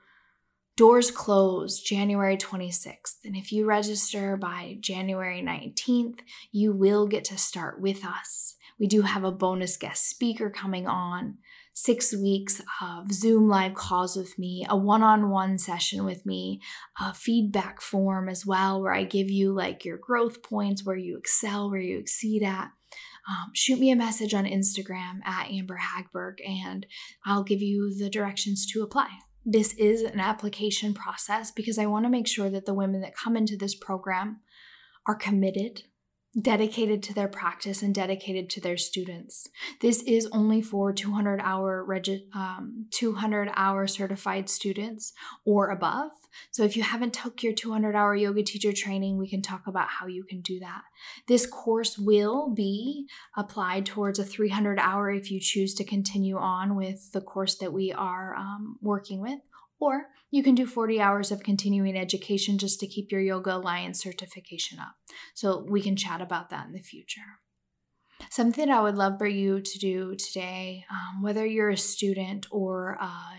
Doors 0.76 1.12
close 1.12 1.78
January 1.78 2.36
26th. 2.36 3.18
And 3.24 3.36
if 3.36 3.52
you 3.52 3.66
register 3.66 4.36
by 4.36 4.78
January 4.80 5.42
19th, 5.42 6.20
you 6.50 6.72
will 6.72 7.06
get 7.06 7.22
to 7.26 7.38
start 7.38 7.80
with 7.80 8.04
us. 8.04 8.56
We 8.80 8.88
do 8.88 9.02
have 9.02 9.22
a 9.22 9.30
bonus 9.30 9.76
guest 9.76 10.08
speaker 10.08 10.50
coming 10.50 10.88
on, 10.88 11.36
six 11.72 12.12
weeks 12.16 12.60
of 12.82 13.12
Zoom 13.12 13.48
live 13.48 13.74
calls 13.74 14.16
with 14.16 14.38
me, 14.40 14.66
a 14.68 14.76
one 14.76 15.04
on 15.04 15.30
one 15.30 15.56
session 15.56 16.04
with 16.04 16.26
me, 16.26 16.60
a 16.98 17.14
feedback 17.14 17.80
form 17.80 18.28
as 18.28 18.44
well, 18.44 18.82
where 18.82 18.94
I 18.94 19.04
give 19.04 19.30
you 19.30 19.52
like 19.52 19.84
your 19.84 19.98
growth 19.98 20.42
points, 20.42 20.84
where 20.84 20.96
you 20.96 21.16
excel, 21.16 21.70
where 21.70 21.78
you 21.78 21.98
exceed 21.98 22.42
at. 22.42 22.70
Um, 23.28 23.50
shoot 23.54 23.78
me 23.78 23.90
a 23.90 23.96
message 23.96 24.34
on 24.34 24.44
Instagram 24.44 25.24
at 25.24 25.50
Amber 25.50 25.78
Hagberg 25.78 26.38
and 26.46 26.86
I'll 27.24 27.44
give 27.44 27.60
you 27.60 27.94
the 27.96 28.10
directions 28.10 28.66
to 28.72 28.82
apply. 28.82 29.08
This 29.44 29.72
is 29.74 30.02
an 30.02 30.20
application 30.20 30.94
process 30.94 31.50
because 31.50 31.78
I 31.78 31.86
want 31.86 32.04
to 32.04 32.10
make 32.10 32.28
sure 32.28 32.50
that 32.50 32.66
the 32.66 32.74
women 32.74 33.00
that 33.00 33.16
come 33.16 33.36
into 33.36 33.56
this 33.56 33.74
program 33.74 34.40
are 35.06 35.14
committed, 35.14 35.82
dedicated 36.38 37.02
to 37.02 37.14
their 37.14 37.28
practice, 37.28 37.82
and 37.82 37.94
dedicated 37.94 38.48
to 38.50 38.60
their 38.60 38.76
students. 38.76 39.48
This 39.80 40.02
is 40.02 40.28
only 40.32 40.62
for 40.62 40.92
200 40.92 41.40
hour 41.40 41.84
regi- 41.84 42.28
um, 42.34 42.86
200 42.92 43.50
hour 43.54 43.86
certified 43.86 44.48
students 44.48 45.12
or 45.44 45.70
above. 45.70 46.12
So 46.52 46.62
if 46.62 46.76
you 46.76 46.84
haven't 46.84 47.14
took 47.14 47.42
your 47.42 47.52
200 47.52 47.96
hour 47.96 48.14
yoga 48.14 48.44
teacher 48.44 48.72
training, 48.72 49.18
we 49.18 49.28
can 49.28 49.42
talk 49.42 49.66
about 49.66 49.88
how 49.88 50.06
you 50.06 50.22
can 50.22 50.40
do 50.40 50.60
that. 50.60 50.82
This 51.26 51.46
course 51.46 51.98
will 51.98 52.50
be 52.54 53.08
applied 53.36 53.86
towards 53.86 54.18
a 54.18 54.24
300 54.24 54.78
hour 54.78 55.10
if 55.10 55.30
you 55.30 55.40
choose 55.40 55.74
to 55.74 55.84
continue 55.84 56.36
on 56.36 56.76
with 56.76 57.10
the 57.12 57.20
course 57.20 57.56
that 57.56 57.72
we 57.72 57.92
are 57.92 58.36
um, 58.36 58.78
working 58.80 59.20
with. 59.20 59.40
Or 59.80 60.08
you 60.30 60.42
can 60.42 60.54
do 60.54 60.66
40 60.66 61.00
hours 61.00 61.32
of 61.32 61.42
continuing 61.42 61.96
education 61.96 62.58
just 62.58 62.78
to 62.80 62.86
keep 62.86 63.10
your 63.10 63.20
Yoga 63.20 63.56
Alliance 63.56 64.02
certification 64.02 64.78
up. 64.78 64.94
So 65.34 65.64
we 65.68 65.82
can 65.82 65.96
chat 65.96 66.20
about 66.20 66.50
that 66.50 66.66
in 66.66 66.72
the 66.72 66.80
future. 66.80 67.40
Something 68.28 68.70
I 68.70 68.80
would 68.80 68.96
love 68.96 69.18
for 69.18 69.26
you 69.26 69.60
to 69.60 69.78
do 69.78 70.14
today, 70.14 70.84
um, 70.90 71.22
whether 71.22 71.44
you're 71.44 71.70
a 71.70 71.76
student 71.76 72.46
or 72.50 72.98
uh, 73.00 73.38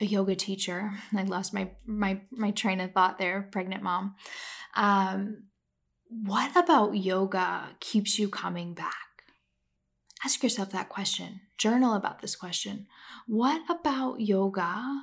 a 0.00 0.04
yoga 0.04 0.34
teacher. 0.34 0.92
I 1.16 1.22
lost 1.24 1.52
my 1.52 1.70
my 1.84 2.20
my 2.30 2.52
train 2.52 2.80
of 2.80 2.92
thought 2.92 3.18
there, 3.18 3.48
pregnant 3.50 3.82
mom. 3.82 4.14
Um, 4.76 5.44
what 6.08 6.56
about 6.56 6.96
yoga 6.96 7.70
keeps 7.80 8.18
you 8.18 8.28
coming 8.28 8.74
back? 8.74 8.94
Ask 10.24 10.42
yourself 10.42 10.70
that 10.72 10.88
question. 10.88 11.40
Journal 11.58 11.94
about 11.94 12.20
this 12.20 12.36
question. 12.36 12.86
What 13.26 13.62
about 13.68 14.20
yoga 14.20 15.02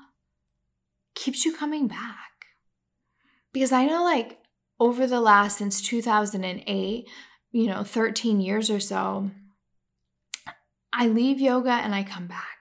keeps 1.15 1.45
you 1.45 1.55
coming 1.55 1.87
back? 1.87 2.45
Because 3.53 3.71
I 3.71 3.85
know, 3.85 4.03
like, 4.03 4.39
over 4.79 5.07
the 5.07 5.21
last 5.21 5.57
since 5.57 5.81
2008, 5.81 7.07
you 7.51 7.67
know, 7.67 7.83
13 7.83 8.39
years 8.39 8.69
or 8.69 8.79
so, 8.79 9.31
I 10.93 11.07
leave 11.07 11.39
yoga 11.39 11.71
and 11.71 11.93
I 11.93 12.03
come 12.03 12.27
back 12.27 12.59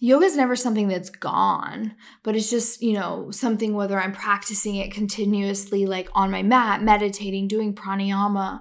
yoga 0.00 0.26
is 0.26 0.36
never 0.36 0.56
something 0.56 0.88
that's 0.88 1.10
gone, 1.10 1.94
but 2.22 2.36
it's 2.36 2.50
just, 2.50 2.82
you 2.82 2.92
know, 2.92 3.30
something 3.30 3.74
whether 3.74 4.00
I'm 4.00 4.12
practicing 4.12 4.76
it 4.76 4.92
continuously, 4.92 5.86
like 5.86 6.08
on 6.14 6.30
my 6.30 6.42
mat, 6.42 6.82
meditating, 6.82 7.48
doing 7.48 7.74
pranayama, 7.74 8.60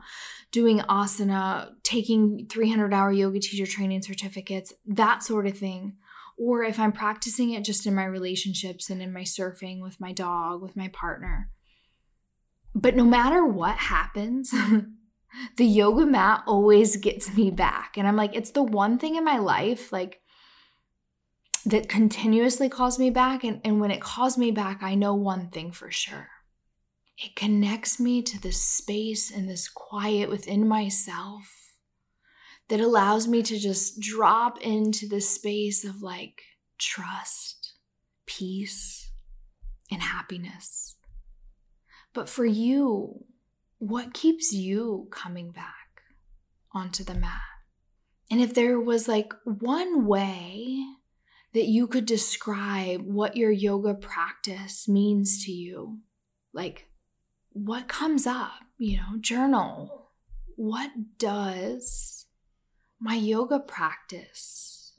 doing 0.52 0.80
asana, 0.80 1.72
taking 1.84 2.48
300 2.50 2.94
hour 2.94 3.12
yoga 3.12 3.40
teacher 3.40 3.70
training 3.70 4.02
certificates, 4.02 4.74
that 4.86 5.24
sort 5.24 5.48
of 5.48 5.58
thing. 5.58 5.98
Or 6.38 6.64
if 6.64 6.80
I'm 6.80 6.92
practicing 6.92 7.52
it 7.52 7.64
just 7.64 7.86
in 7.86 7.96
my 7.96 8.06
relationships 8.06 8.90
and 8.90 9.02
in 9.02 9.14
my 9.14 9.22
surfing 9.22 9.82
with 9.82 10.00
my 10.02 10.12
dog, 10.12 10.62
with 10.62 10.76
my 10.76 10.90
partner. 10.90 11.50
But 12.74 12.96
no 12.96 13.06
matter 13.06 13.46
what 13.46 13.78
happens, 13.78 14.54
the 15.58 15.66
yoga 15.66 16.06
mat 16.06 16.44
always 16.46 16.98
gets 16.98 17.36
me 17.36 17.52
back. 17.52 17.98
And 17.98 18.08
I'm 18.08 18.18
like, 18.18 18.36
it's 18.36 18.52
the 18.52 18.64
one 18.64 18.98
thing 18.98 19.16
in 19.16 19.24
my 19.24 19.38
life, 19.38 19.92
like, 19.94 20.22
that 21.66 21.90
continuously 21.90 22.70
calls 22.70 23.00
me 23.00 23.10
back. 23.10 23.44
And, 23.44 23.62
and 23.64 23.80
when 23.80 23.92
it 23.92 24.02
calls 24.02 24.38
me 24.38 24.52
back, 24.52 24.84
I 24.84 24.96
know 24.96 25.16
one 25.16 25.50
thing 25.50 25.72
for 25.72 25.90
sure 25.90 26.28
it 27.18 27.36
connects 27.36 28.00
me 28.00 28.22
to 28.22 28.42
this 28.42 28.62
space 28.62 29.32
and 29.32 29.50
this 29.50 29.70
quiet 29.70 30.30
within 30.30 30.68
myself 30.68 31.65
that 32.70 32.80
allows 32.80 33.28
me 33.28 33.42
to 33.44 33.60
just 33.60 34.00
drop 34.00 34.60
into 34.62 35.08
this 35.08 35.30
space 35.30 35.84
of 35.84 36.02
like 36.02 36.42
trust, 36.78 37.74
peace, 38.26 39.12
and 39.92 40.02
happiness. 40.02 40.96
But 42.14 42.30
for 42.30 42.46
you, 42.46 43.26
what 43.78 44.14
keeps 44.14 44.54
you 44.54 45.08
coming 45.12 45.52
back 45.52 46.02
onto 46.74 47.04
the 47.04 47.14
mat? 47.14 47.42
And 48.32 48.42
if 48.42 48.54
there 48.54 48.80
was 48.80 49.08
like 49.08 49.34
one 49.44 50.06
way 50.06 50.84
that 51.56 51.68
you 51.68 51.88
could 51.88 52.06
describe 52.06 53.02
what 53.02 53.38
your 53.38 53.50
yoga 53.50 53.94
practice 53.94 54.90
means 54.90 55.46
to 55.46 55.54
you. 55.54 56.00
Like, 56.54 56.90
what 57.54 57.88
comes 57.88 58.28
up? 58.28 58.52
You 58.78 58.98
know, 58.98 59.18
journal. 59.22 60.12
What 60.58 60.92
does 61.18 62.25
my 63.00 63.16
yoga 63.16 63.60
practice 63.60 64.94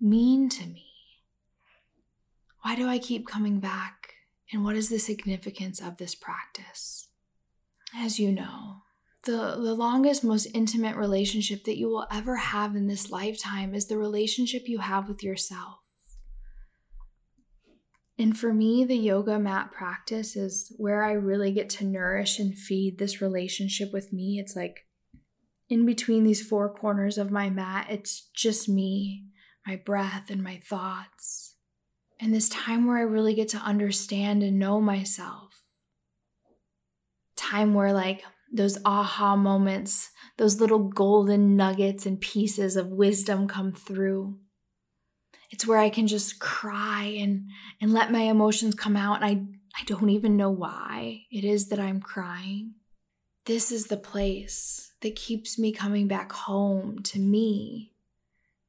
mean 0.00 0.48
to 0.50 0.66
me? 0.66 0.86
Why 2.62 2.76
do 2.76 2.88
I 2.88 2.98
keep 2.98 3.26
coming 3.26 3.60
back? 3.60 4.14
And 4.52 4.64
what 4.64 4.76
is 4.76 4.88
the 4.88 4.98
significance 4.98 5.80
of 5.80 5.98
this 5.98 6.14
practice? 6.14 7.08
As 7.96 8.18
you 8.18 8.32
know, 8.32 8.82
the, 9.24 9.56
the 9.56 9.74
longest, 9.74 10.22
most 10.24 10.46
intimate 10.54 10.96
relationship 10.96 11.64
that 11.64 11.78
you 11.78 11.88
will 11.88 12.06
ever 12.10 12.36
have 12.36 12.76
in 12.76 12.86
this 12.86 13.10
lifetime 13.10 13.74
is 13.74 13.86
the 13.86 13.98
relationship 13.98 14.62
you 14.66 14.78
have 14.78 15.08
with 15.08 15.22
yourself. 15.22 15.78
And 18.18 18.38
for 18.38 18.54
me, 18.54 18.84
the 18.84 18.96
yoga 18.96 19.38
mat 19.38 19.72
practice 19.72 20.36
is 20.36 20.72
where 20.76 21.02
I 21.02 21.12
really 21.12 21.52
get 21.52 21.68
to 21.70 21.84
nourish 21.84 22.38
and 22.38 22.56
feed 22.56 22.98
this 22.98 23.20
relationship 23.20 23.92
with 23.92 24.12
me. 24.12 24.38
It's 24.38 24.54
like 24.54 24.86
in 25.68 25.86
between 25.86 26.24
these 26.24 26.46
four 26.46 26.72
corners 26.72 27.18
of 27.18 27.30
my 27.30 27.50
mat, 27.50 27.86
it's 27.88 28.28
just 28.34 28.68
me, 28.68 29.24
my 29.66 29.76
breath, 29.76 30.30
and 30.30 30.42
my 30.42 30.60
thoughts. 30.68 31.56
And 32.20 32.34
this 32.34 32.48
time 32.48 32.86
where 32.86 32.98
I 32.98 33.02
really 33.02 33.34
get 33.34 33.48
to 33.48 33.58
understand 33.58 34.42
and 34.42 34.58
know 34.58 34.80
myself. 34.80 35.62
Time 37.36 37.74
where, 37.74 37.92
like, 37.92 38.22
those 38.52 38.78
aha 38.84 39.34
moments, 39.34 40.10
those 40.36 40.60
little 40.60 40.78
golden 40.78 41.56
nuggets 41.56 42.06
and 42.06 42.20
pieces 42.20 42.76
of 42.76 42.88
wisdom 42.88 43.48
come 43.48 43.72
through. 43.72 44.38
It's 45.50 45.66
where 45.66 45.78
I 45.78 45.90
can 45.90 46.06
just 46.06 46.38
cry 46.38 47.16
and 47.18 47.48
and 47.80 47.92
let 47.92 48.12
my 48.12 48.22
emotions 48.22 48.74
come 48.74 48.96
out 48.96 49.22
and 49.22 49.24
I 49.24 49.80
I 49.80 49.84
don't 49.84 50.10
even 50.10 50.36
know 50.36 50.50
why 50.50 51.22
it 51.30 51.44
is 51.44 51.68
that 51.68 51.80
I'm 51.80 52.00
crying. 52.00 52.74
This 53.46 53.70
is 53.70 53.88
the 53.88 53.98
place 53.98 54.92
that 55.02 55.16
keeps 55.16 55.58
me 55.58 55.70
coming 55.70 56.08
back 56.08 56.32
home 56.32 57.02
to 57.02 57.18
me 57.18 57.92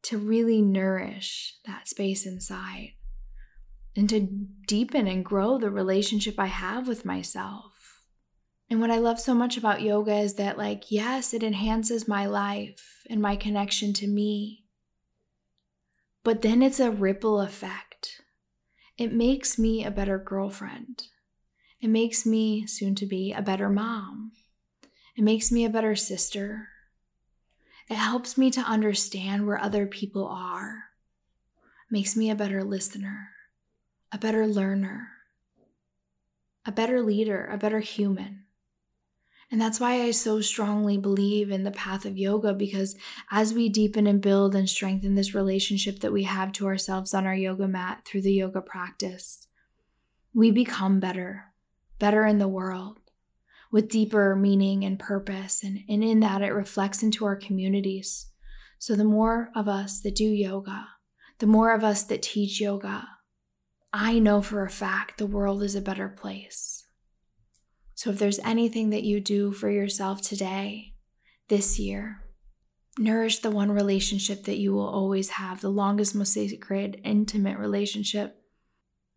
to 0.03 0.17
really 0.17 0.61
nourish 0.61 1.55
that 1.65 1.88
space 1.88 2.25
inside 2.25 2.91
and 3.95 4.09
to 4.09 4.19
deepen 4.67 5.07
and 5.07 5.23
grow 5.23 5.57
the 5.57 5.71
relationship 5.71 6.35
I 6.38 6.47
have 6.47 6.89
with 6.89 7.05
myself. 7.05 8.01
And 8.69 8.81
what 8.81 8.91
I 8.91 8.97
love 8.97 9.19
so 9.19 9.33
much 9.33 9.55
about 9.55 9.81
yoga 9.81 10.15
is 10.17 10.33
that, 10.33 10.57
like, 10.57 10.91
yes, 10.91 11.33
it 11.33 11.43
enhances 11.43 12.07
my 12.07 12.25
life 12.25 13.03
and 13.09 13.21
my 13.21 13.38
connection 13.38 13.93
to 13.93 14.07
me. 14.07 14.65
But 16.23 16.41
then 16.41 16.61
it's 16.61 16.79
a 16.81 16.91
ripple 16.91 17.39
effect. 17.39 18.21
It 18.97 19.13
makes 19.13 19.57
me 19.57 19.85
a 19.85 19.91
better 19.91 20.17
girlfriend. 20.17 21.03
It 21.79 21.89
makes 21.89 22.25
me, 22.25 22.67
soon 22.67 22.95
to 22.95 23.05
be, 23.05 23.31
a 23.31 23.41
better 23.41 23.69
mom. 23.69 24.31
It 25.15 25.23
makes 25.23 25.51
me 25.51 25.63
a 25.65 25.69
better 25.69 25.95
sister. 25.95 26.69
It 27.89 27.95
helps 27.95 28.38
me 28.38 28.51
to 28.51 28.62
understand 28.62 29.45
where 29.45 29.60
other 29.60 29.86
people 29.86 30.28
are. 30.28 30.86
It 31.58 31.91
makes 31.91 32.15
me 32.15 32.30
a 32.30 32.36
better 32.36 32.63
listener 32.63 33.30
a 34.12 34.17
better 34.17 34.47
learner, 34.47 35.10
a 36.65 36.71
better 36.71 37.01
leader, 37.01 37.45
a 37.51 37.58
better 37.58 37.80
human. 37.80 38.45
And 39.51 39.60
that's 39.60 39.80
why 39.80 40.01
I 40.01 40.12
so 40.12 40.39
strongly 40.39 40.97
believe 40.97 41.51
in 41.51 41.63
the 41.63 41.71
path 41.71 42.06
of 42.06 42.17
yoga 42.17 42.54
because 42.54 42.95
as 43.30 43.54
we 43.54 43.67
deepen 43.67 44.08
and 44.08 44.21
build 44.21 44.56
and 44.56 44.69
strengthen 44.69 45.15
this 45.15 45.36
relationship 45.36 45.99
that 45.99 46.13
we 46.13 46.23
have 46.23 46.54
to 46.54 46.65
ourselves 46.65 47.13
on 47.13 47.25
our 47.25 47.36
yoga 47.36 47.67
mat 47.67 48.04
through 48.06 48.21
the 48.21 48.32
yoga 48.32 48.62
practice, 48.62 49.47
we 50.34 50.49
become 50.49 51.01
better, 51.01 51.51
better 51.99 52.25
in 52.25 52.38
the 52.38 52.47
world 52.47 52.99
with 53.75 53.89
deeper 53.89 54.38
meaning 54.38 54.85
and 54.85 54.97
purpose. 54.97 55.61
And, 55.61 55.79
and 55.89 56.01
in 56.01 56.21
that, 56.21 56.41
it 56.41 56.53
reflects 56.53 57.03
into 57.03 57.25
our 57.25 57.35
communities. 57.35 58.31
So 58.79 58.95
the 58.95 59.03
more 59.03 59.49
of 59.53 59.67
us 59.67 59.99
that 59.99 60.15
do 60.15 60.23
yoga, 60.23 60.88
the 61.39 61.45
more 61.45 61.73
of 61.73 61.83
us 61.83 62.05
that 62.05 62.21
teach 62.21 62.61
yoga, 62.61 63.05
I 63.91 64.17
know 64.17 64.41
for 64.41 64.63
a 64.63 64.69
fact 64.69 65.17
the 65.17 65.25
world 65.25 65.61
is 65.61 65.75
a 65.75 65.81
better 65.81 66.07
place. 66.07 66.85
So 67.95 68.11
if 68.11 68.17
there's 68.17 68.39
anything 68.45 68.91
that 68.91 69.03
you 69.03 69.19
do 69.19 69.51
for 69.51 69.69
yourself 69.69 70.21
today, 70.21 70.93
this 71.49 71.77
year, 71.77 72.21
nourish 72.97 73.39
the 73.39 73.51
one 73.51 73.73
relationship 73.73 74.45
that 74.45 74.57
you 74.57 74.71
will 74.71 74.88
always 74.88 75.31
have, 75.31 75.59
the 75.59 75.67
longest, 75.67 76.15
most 76.15 76.31
sacred, 76.31 77.01
intimate 77.03 77.59
relationship, 77.59 78.38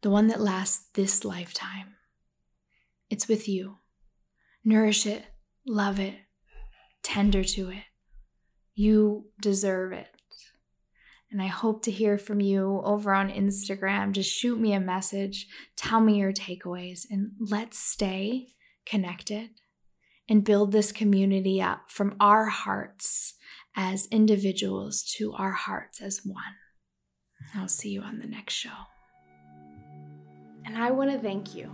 the 0.02 0.10
one 0.10 0.26
that 0.26 0.40
lasts 0.40 0.88
this 0.94 1.24
lifetime. 1.24 1.94
It's 3.08 3.28
with 3.28 3.48
you. 3.48 3.77
Nourish 4.64 5.06
it, 5.06 5.24
love 5.66 5.98
it, 5.98 6.14
tender 7.02 7.44
to 7.44 7.70
it. 7.70 7.84
You 8.74 9.26
deserve 9.40 9.92
it. 9.92 10.08
And 11.30 11.42
I 11.42 11.46
hope 11.46 11.82
to 11.84 11.90
hear 11.90 12.16
from 12.16 12.40
you 12.40 12.80
over 12.84 13.12
on 13.12 13.30
Instagram. 13.30 14.12
Just 14.12 14.30
shoot 14.30 14.58
me 14.58 14.72
a 14.72 14.80
message, 14.80 15.46
tell 15.76 16.00
me 16.00 16.18
your 16.18 16.32
takeaways, 16.32 17.02
and 17.10 17.32
let's 17.38 17.78
stay 17.78 18.48
connected 18.86 19.50
and 20.28 20.44
build 20.44 20.72
this 20.72 20.92
community 20.92 21.60
up 21.60 21.90
from 21.90 22.16
our 22.20 22.46
hearts 22.46 23.34
as 23.76 24.06
individuals 24.10 25.02
to 25.16 25.32
our 25.34 25.52
hearts 25.52 26.00
as 26.00 26.22
one. 26.24 26.56
I'll 27.54 27.68
see 27.68 27.90
you 27.90 28.02
on 28.02 28.18
the 28.18 28.26
next 28.26 28.54
show. 28.54 28.70
And 30.64 30.76
I 30.76 30.90
want 30.90 31.10
to 31.10 31.18
thank 31.18 31.54
you. 31.54 31.70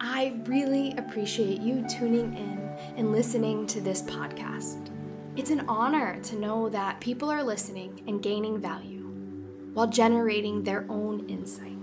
I 0.00 0.34
really 0.44 0.94
appreciate 0.96 1.60
you 1.60 1.84
tuning 1.88 2.36
in 2.36 2.70
and 2.96 3.10
listening 3.10 3.66
to 3.68 3.80
this 3.80 4.02
podcast. 4.02 4.90
It's 5.36 5.50
an 5.50 5.64
honor 5.68 6.20
to 6.22 6.38
know 6.38 6.68
that 6.68 7.00
people 7.00 7.30
are 7.30 7.42
listening 7.42 8.02
and 8.06 8.22
gaining 8.22 8.60
value 8.60 9.06
while 9.74 9.88
generating 9.88 10.62
their 10.62 10.86
own 10.88 11.28
insights. 11.28 11.74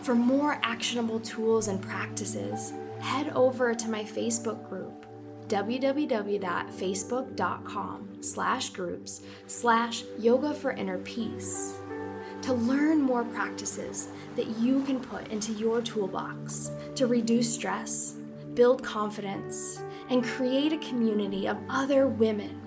For 0.00 0.14
more 0.14 0.58
actionable 0.62 1.20
tools 1.20 1.68
and 1.68 1.82
practices, 1.82 2.72
head 3.00 3.30
over 3.34 3.74
to 3.74 3.90
my 3.90 4.02
Facebook 4.02 4.66
group 4.68 5.04
www.facebook.com 5.48 8.08
slash 8.20 8.70
groups 8.70 9.22
slash 9.46 10.02
yoga 10.18 10.52
for 10.52 10.72
inner 10.72 10.98
peace 10.98 11.76
to 12.42 12.52
learn 12.52 13.00
more 13.00 13.24
practices 13.24 14.08
that 14.36 14.48
you 14.58 14.82
can 14.82 15.00
put 15.00 15.28
into 15.28 15.52
your 15.52 15.80
toolbox 15.80 16.70
to 16.94 17.06
reduce 17.06 17.52
stress, 17.52 18.14
build 18.54 18.82
confidence, 18.82 19.82
and 20.08 20.24
create 20.24 20.72
a 20.72 20.78
community 20.78 21.46
of 21.46 21.58
other 21.68 22.06
women 22.06 22.60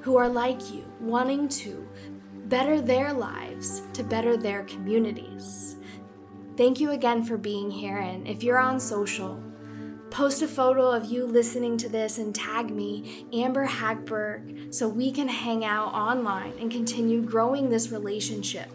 who 0.00 0.16
are 0.16 0.28
like 0.28 0.72
you, 0.72 0.84
wanting 1.00 1.48
to 1.48 1.86
better 2.46 2.80
their 2.80 3.12
lives 3.12 3.82
to 3.92 4.02
better 4.02 4.36
their 4.36 4.64
communities. 4.64 5.76
Thank 6.56 6.80
you 6.80 6.92
again 6.92 7.22
for 7.22 7.36
being 7.36 7.70
here. 7.70 7.98
And 7.98 8.26
if 8.26 8.42
you're 8.42 8.58
on 8.58 8.80
social, 8.80 9.40
post 10.10 10.42
a 10.42 10.48
photo 10.48 10.90
of 10.90 11.04
you 11.04 11.26
listening 11.26 11.76
to 11.78 11.88
this 11.88 12.18
and 12.18 12.34
tag 12.34 12.70
me, 12.70 13.26
Amber 13.32 13.66
Hagberg, 13.66 14.74
so 14.74 14.88
we 14.88 15.12
can 15.12 15.28
hang 15.28 15.64
out 15.64 15.92
online 15.92 16.54
and 16.58 16.70
continue 16.70 17.20
growing 17.20 17.68
this 17.68 17.90
relationship, 17.90 18.70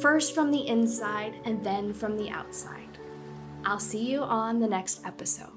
first 0.00 0.34
from 0.34 0.50
the 0.50 0.66
inside 0.66 1.34
and 1.44 1.64
then 1.64 1.92
from 1.92 2.16
the 2.16 2.30
outside. 2.30 2.98
I'll 3.64 3.80
see 3.80 4.10
you 4.10 4.20
on 4.22 4.60
the 4.60 4.68
next 4.68 5.00
episode. 5.04 5.53